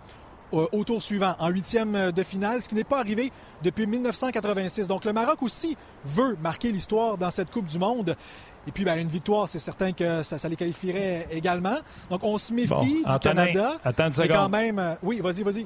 [0.54, 4.88] au tour suivant, en huitième de finale, ce qui n'est pas arrivé depuis 1986.
[4.88, 8.16] Donc le Maroc aussi veut marquer l'histoire dans cette Coupe du Monde.
[8.68, 11.78] Et puis, ben, une victoire, c'est certain que ça, les qualifierait également.
[12.10, 13.78] Donc, on se méfie du Canada.
[13.84, 14.30] Attends une seconde.
[14.30, 15.66] Mais quand même, euh, oui, vas-y, vas-y.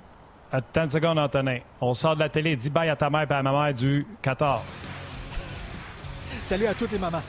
[0.51, 1.59] Attends une seconde, Antonin.
[1.79, 2.55] On sort de la télé.
[2.55, 4.61] Dis bye à ta mère et à ma mère du Qatar.
[6.43, 7.21] Salut à toutes les mamans.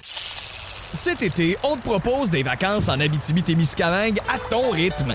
[0.00, 5.14] Cet été, on te propose des vacances en Abitibi-Témiscamingue à ton rythme.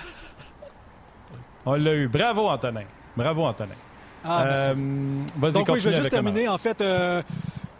[1.65, 2.07] On l'a eu.
[2.07, 2.85] Bravo, Antonin.
[3.15, 3.75] Bravo, Antonin.
[4.23, 4.73] Ah, euh,
[5.51, 6.47] Donc, oui, je vais juste terminer.
[6.47, 7.21] En fait, euh,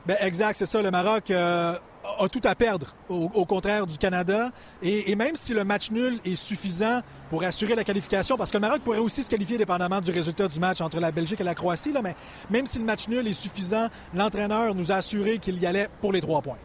[0.06, 0.82] ben, exact, c'est ça.
[0.82, 1.76] Le Maroc euh,
[2.20, 4.50] a tout à perdre, au, contraire du Canada.
[4.82, 8.62] Et, même si le match nul est suffisant pour assurer la qualification, parce que le
[8.62, 11.56] Maroc pourrait aussi se qualifier dépendamment du résultat du match entre la Belgique et la
[11.56, 12.16] Croatie, là, mais
[12.50, 16.12] même si le match nul est suffisant, l'entraîneur nous a assuré qu'il y allait pour
[16.12, 16.58] les trois points.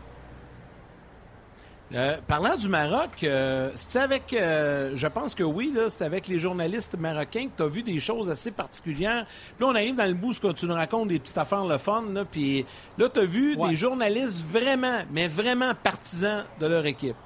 [1.95, 6.27] Euh, parlant du Maroc, euh, c'est avec, euh, je pense que oui, là, c'est avec
[6.27, 9.25] les journalistes marocains que tu as vu des choses assez particulières.
[9.57, 11.79] Puis là, on arrive dans le bout quand tu nous racontes des petites affaires le
[11.79, 12.67] fun, là, puis
[12.99, 17.17] là, tu as vu des journalistes vraiment, mais vraiment partisans de leur équipe.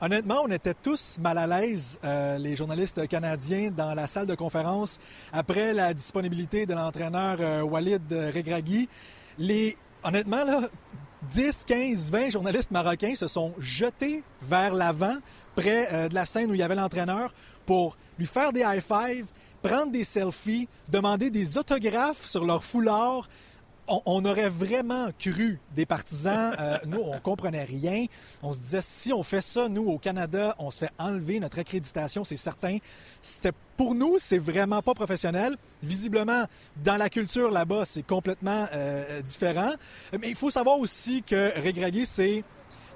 [0.00, 1.98] Honnêtement, on était tous mal à l'aise,
[2.38, 4.98] les journalistes canadiens, dans la salle de conférence
[5.32, 8.90] après la disponibilité de l'entraîneur Walid Regragui.
[9.38, 10.60] Les, honnêtement, là,
[11.32, 15.16] 10, 15, 20 journalistes marocains se sont jetés vers l'avant,
[15.54, 17.32] près euh, de la scène où il y avait l'entraîneur,
[17.64, 19.30] pour lui faire des high-fives,
[19.62, 23.28] prendre des selfies, demander des autographes sur leur foulard,
[23.88, 26.54] on, aurait vraiment cru des partisans.
[26.58, 28.06] Euh, nous, on comprenait rien.
[28.42, 31.58] On se disait, si on fait ça, nous, au Canada, on se fait enlever notre
[31.58, 32.78] accréditation, c'est certain.
[33.76, 35.56] Pour nous, c'est vraiment pas professionnel.
[35.82, 36.44] Visiblement,
[36.84, 39.72] dans la culture là-bas, c'est complètement euh, différent.
[40.20, 42.44] Mais il faut savoir aussi que Regragui, c'est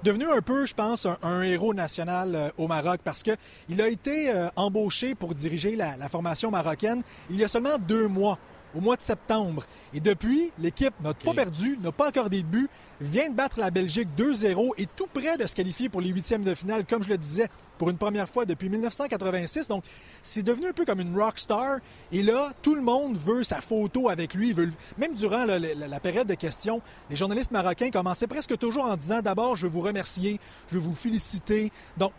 [0.03, 4.33] devenu un peu, je pense, un, héros national euh, au Maroc parce qu'il a été
[4.55, 8.37] embauché pour diriger la formation marocaine il y a seulement deux mois
[8.75, 9.63] au mois de septembre.
[9.93, 12.69] Et depuis, l'équipe n'a pas perdu, n'a pas encore des buts,
[12.99, 16.43] vient de battre la Belgique 2-0 et tout près de se qualifier pour les huitièmes
[16.43, 19.67] de finale, comme je le disais, pour une première fois depuis 1986.
[19.67, 19.83] Donc,
[20.21, 21.79] c'est devenu un peu comme une rock star.
[22.11, 24.53] Et là, tout le monde veut sa photo avec lui.
[24.53, 24.69] Veut...
[24.97, 29.21] Même durant la, la, période de questions, les journalistes marocains commençaient presque toujours en disant
[29.21, 31.71] d'abord, je veux vous remercier, je veux vous féliciter.
[31.97, 32.13] Donc,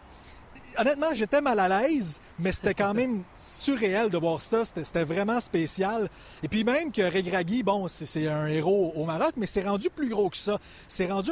[0.79, 4.64] honnêtement, j'étais mal à l'aise, mais c'était quand même surréel de voir ça.
[4.64, 6.09] C'était vraiment spécial.
[6.43, 10.09] Et puis même que Regragui, bon, c'est un héros au Maroc, mais c'est rendu plus
[10.09, 10.59] gros que ça.
[10.89, 11.31] C'est rendu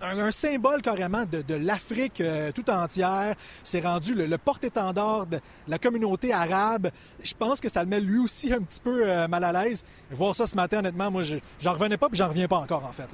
[0.00, 3.34] un, symbole carrément de, l'Afrique euh, tout entière.
[3.62, 5.38] C'est rendu le, porte-étendard de
[5.68, 6.90] la communauté arabe.
[7.22, 9.84] Je pense que ça le met lui aussi un petit peu euh, mal à l'aise.
[10.10, 11.22] Voir ça ce matin, honnêtement, moi,
[11.60, 13.08] j'en revenais pas, puis j'en reviens pas encore, en fait.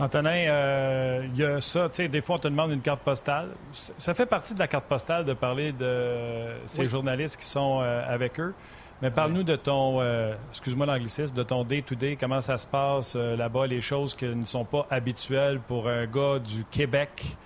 [0.00, 3.00] Antonin, il euh, y a ça, tu sais, des fois on te demande une carte
[3.00, 3.50] postale.
[3.72, 8.02] Ça fait partie de la carte postale de parler de ces journalistes qui sont euh,
[8.08, 8.54] avec eux.
[9.02, 13.66] Mais parle-nous de ton, euh, excuse-moi l'anglicisme, de ton day-to-day, comment ça se passe là-bas,
[13.66, 17.36] les choses qui ne sont pas habituelles pour un gars du Québec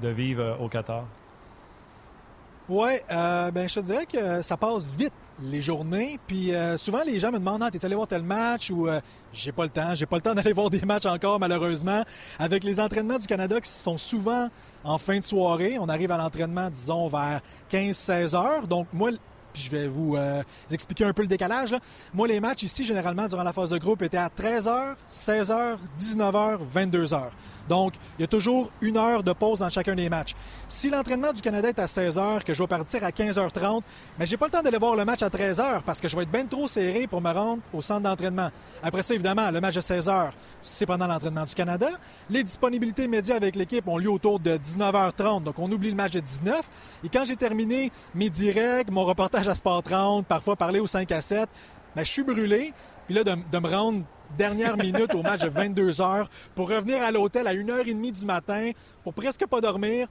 [0.00, 1.04] de vivre au Qatar?
[2.68, 5.12] Oui, ben, je te dirais que ça passe vite
[5.42, 6.18] les journées.
[6.26, 8.70] Puis euh, souvent, les gens me demandent ah, T'es allé voir tel match?
[8.70, 9.00] Ou euh,
[9.32, 9.94] J'ai pas le temps.
[9.94, 12.04] J'ai pas le temps d'aller voir des matchs encore, malheureusement.
[12.38, 14.48] Avec les entraînements du Canada qui sont souvent
[14.84, 18.66] en fin de soirée, on arrive à l'entraînement, disons, vers 15-16 heures.
[18.66, 19.10] Donc, moi,
[19.54, 21.74] puis je vais vous euh, expliquer un peu le décalage.
[22.12, 26.58] Moi, les matchs ici, généralement, durant la phase de groupe, étaient à 13h, 16h, 19h,
[26.74, 27.28] 22h.
[27.68, 30.34] Donc, il y a toujours une heure de pause dans chacun des matchs.
[30.68, 33.82] Si l'entraînement du Canada est à 16 h, que je vais partir à 15h30,
[34.18, 36.16] mais j'ai pas le temps d'aller voir le match à 13 h parce que je
[36.16, 38.50] vais être bien trop serré pour me rendre au centre d'entraînement.
[38.82, 40.30] Après ça, évidemment, le match de 16 h,
[40.62, 41.88] c'est pendant l'entraînement du Canada.
[42.30, 46.12] Les disponibilités médias avec l'équipe ont lieu autour de 19h30, donc on oublie le match
[46.12, 46.70] de 19.
[47.04, 51.10] Et quand j'ai terminé mes directs, mon reportage à Sport 30, parfois parler au 5
[51.12, 51.48] à 7,
[51.96, 52.72] ben, je suis brûlé.
[53.06, 54.02] Puis là, de me rendre
[54.34, 58.70] dernière minute au match de 22 heures pour revenir à l'hôtel à 1h30 du matin
[59.02, 60.08] pour presque pas dormir.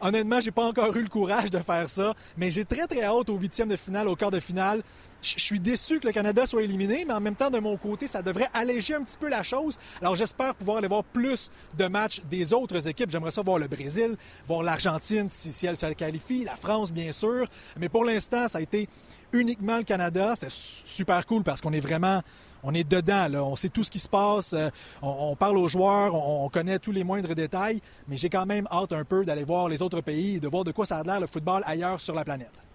[0.00, 3.28] Honnêtement, j'ai pas encore eu le courage de faire ça, mais j'ai très très hâte
[3.28, 4.82] au huitième de finale, au quart de finale.
[5.22, 8.08] Je suis déçu que le Canada soit éliminé, mais en même temps, de mon côté,
[8.08, 9.78] ça devrait alléger un petit peu la chose.
[10.00, 11.48] Alors j'espère pouvoir aller voir plus
[11.78, 13.08] de matchs des autres équipes.
[13.08, 14.16] J'aimerais ça voir le Brésil,
[14.48, 17.46] voir l'Argentine si, elle se qualifie, la France bien sûr.
[17.78, 18.88] Mais pour l'instant, ça a été
[19.32, 20.34] uniquement le Canada.
[20.34, 22.20] C'est super cool parce qu'on est vraiment
[22.64, 24.70] on est dedans, on sait tout ce qui se passe, euh,
[25.02, 28.92] on, parle aux joueurs, on, connaît tous les moindres détails, mais j'ai quand même hâte
[28.92, 31.18] un peu d'aller voir les autres pays et de voir de quoi ça a l'air
[31.18, 32.71] le football ailleurs sur la planète.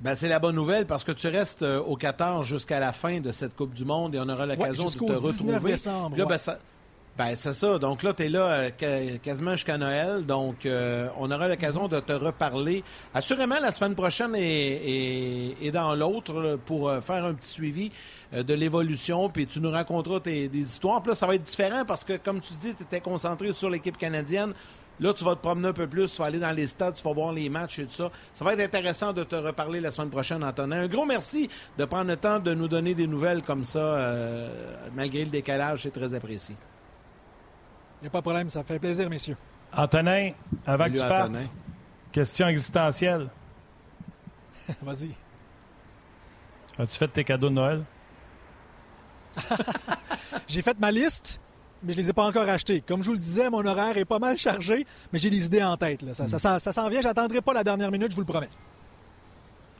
[0.00, 3.20] Ben, c'est la bonne nouvelle parce que tu restes euh, au Qatar jusqu'à la fin
[3.20, 5.72] de cette Coupe du Monde et on aura l'occasion de te retrouver.
[5.72, 6.58] Décembre, là, ben, ça,
[7.16, 7.78] ben, c'est ça.
[7.78, 10.26] Donc là, tu es là euh, quasiment jusqu'à Noël.
[10.26, 12.84] Donc, euh, on aura l'occasion de te reparler.
[13.14, 17.90] Assurément, la semaine prochaine et, dans l'autre pour euh, faire un petit suivi
[18.34, 19.30] de l'évolution.
[19.30, 21.00] Puis tu nous raconteras tes, des histoires.
[21.00, 23.70] Puis là, ça va être différent parce que, comme tu dis, tu étais concentré sur
[23.70, 24.52] l'équipe canadienne.
[24.98, 27.02] Là, tu vas te promener un peu plus, tu vas aller dans les stades, tu
[27.02, 28.10] vas voir les matchs et tout ça.
[28.32, 30.82] Ça va être intéressant de te reparler la semaine prochaine, Antonin.
[30.82, 34.20] Un gros merci de prendre le temps de nous donner des nouvelles comme ça,
[34.94, 35.82] malgré le décalage.
[35.82, 36.56] C'est très apprécié.
[38.00, 39.36] Il n'y a pas de problème, ça fait plaisir, messieurs.
[39.74, 40.32] Antonin,
[40.66, 41.32] avant que tu partes,
[42.12, 43.28] question existentielle.
[44.82, 45.10] Vas-y.
[46.78, 47.84] As-tu fait tes cadeaux de Noël?
[50.46, 51.40] j'ai fait ma liste,
[51.82, 52.82] mais je ne les ai pas encore achetés.
[52.86, 55.62] Comme je vous le disais, mon horaire est pas mal chargé, mais j'ai des idées
[55.62, 56.04] en tête.
[56.14, 56.28] Ça, hmm.
[56.28, 58.50] ça, ça s'en vient, j'attendrai pas la dernière minute, je vous le promets.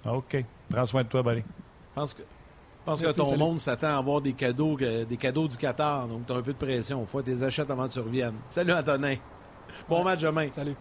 [0.04, 0.44] OK.
[0.70, 1.40] Prends soin de toi, Barry.
[1.40, 2.22] Je pense que
[2.86, 6.32] pense que ton monde s'attend à avoir des cadeaux, des cadeaux du Qatar, donc tu
[6.32, 7.00] as un peu de pression.
[7.02, 8.36] Il faut que tu les achètes avant que tu reviennes.
[8.48, 9.16] Salut Antonin.
[9.88, 10.48] Bon match demain.
[10.52, 10.76] Salut.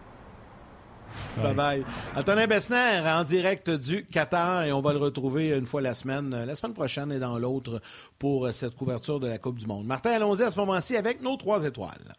[1.36, 1.84] Bye bye.
[2.16, 6.44] Antonin Bessner en direct du Qatar et on va le retrouver une fois la semaine,
[6.44, 7.80] la semaine prochaine et dans l'autre
[8.18, 9.86] pour cette couverture de la Coupe du Monde.
[9.86, 12.14] Martin, allons-y à ce moment-ci avec nos trois étoiles.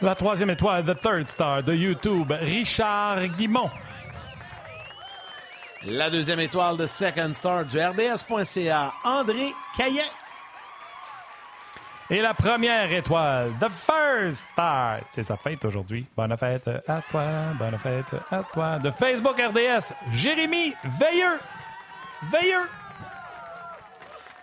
[0.00, 3.70] La troisième étoile, The Third Star de YouTube, Richard Guimont.
[5.86, 10.02] La deuxième étoile de Second Star du RDS.ca, André Caillet.
[12.10, 14.98] Et la première étoile, The First Star.
[15.06, 16.06] C'est sa fête aujourd'hui.
[16.14, 17.24] Bonne fête à toi,
[17.58, 18.78] bonne fête à toi.
[18.78, 21.38] De Facebook RDS, Jérémy Veilleux.
[22.30, 22.66] Veilleux.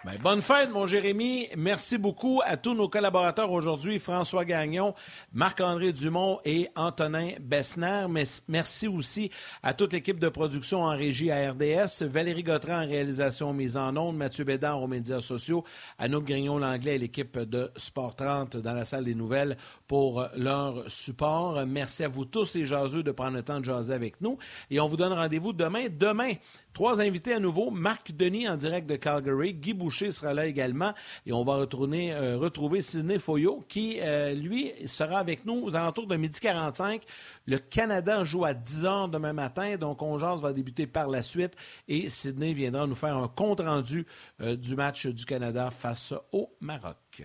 [0.04, 1.47] Ben, bonne fête, mon Jérémy.
[1.56, 4.95] Merci beaucoup à tous nos collaborateurs aujourd'hui, François Gagnon,
[5.32, 8.08] Marc-André Dumont et Antonin Bessner.
[8.47, 9.30] Merci aussi
[9.62, 13.95] à toute l'équipe de production en régie à RDS, Valérie Gautran en réalisation mise en
[13.95, 15.64] ondes, Mathieu Bédard aux médias sociaux,
[15.99, 19.56] Anouk Grignon-Langlais et l'équipe de Sport 30 dans la salle des nouvelles
[19.88, 21.64] pour leur support.
[21.68, 24.39] Merci à vous tous et jaseux de prendre le temps de jaser avec nous.
[24.72, 25.86] Et on vous donne rendez-vous demain.
[25.91, 26.34] Demain,
[26.74, 27.69] Trois invités à nouveau.
[27.69, 29.53] Marc Denis en direct de Calgary.
[29.53, 30.93] Guy Boucher sera là également.
[31.26, 36.07] Et on va euh, retrouver Sidney Foyo qui, euh, lui, sera avec nous aux alentours
[36.07, 37.01] de midi 45.
[37.45, 39.76] Le Canada joue à 10 h demain matin.
[39.76, 41.55] Donc, on va débuter par la suite.
[41.89, 44.05] Et Sidney viendra nous faire un compte-rendu
[44.39, 47.24] euh, du match du Canada face au Maroc.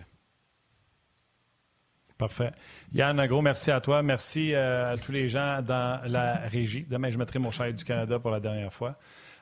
[2.18, 2.50] Parfait.
[2.92, 4.02] Yann, un gros merci à toi.
[4.02, 6.84] Merci à tous les gens dans la régie.
[6.88, 8.98] Demain, je mettrai mon chai du Canada pour la dernière fois.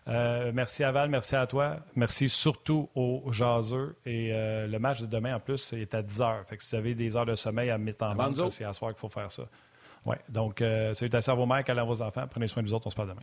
[0.07, 1.79] Euh, merci à Val, merci à toi.
[1.97, 3.97] Merci surtout aux jaseux.
[4.05, 6.45] Et euh, le match de demain, en plus, est à 10 heures.
[6.47, 8.73] Fait que si vous avez des heures de sommeil à mettre en bande, c'est à
[8.73, 9.45] soir qu'il faut faire ça.
[10.05, 10.19] Ouais.
[10.29, 12.27] Donc, euh, salutations à vos mères, à vos enfants.
[12.31, 12.87] Prenez soin de vous autres.
[12.87, 13.23] On se parle demain.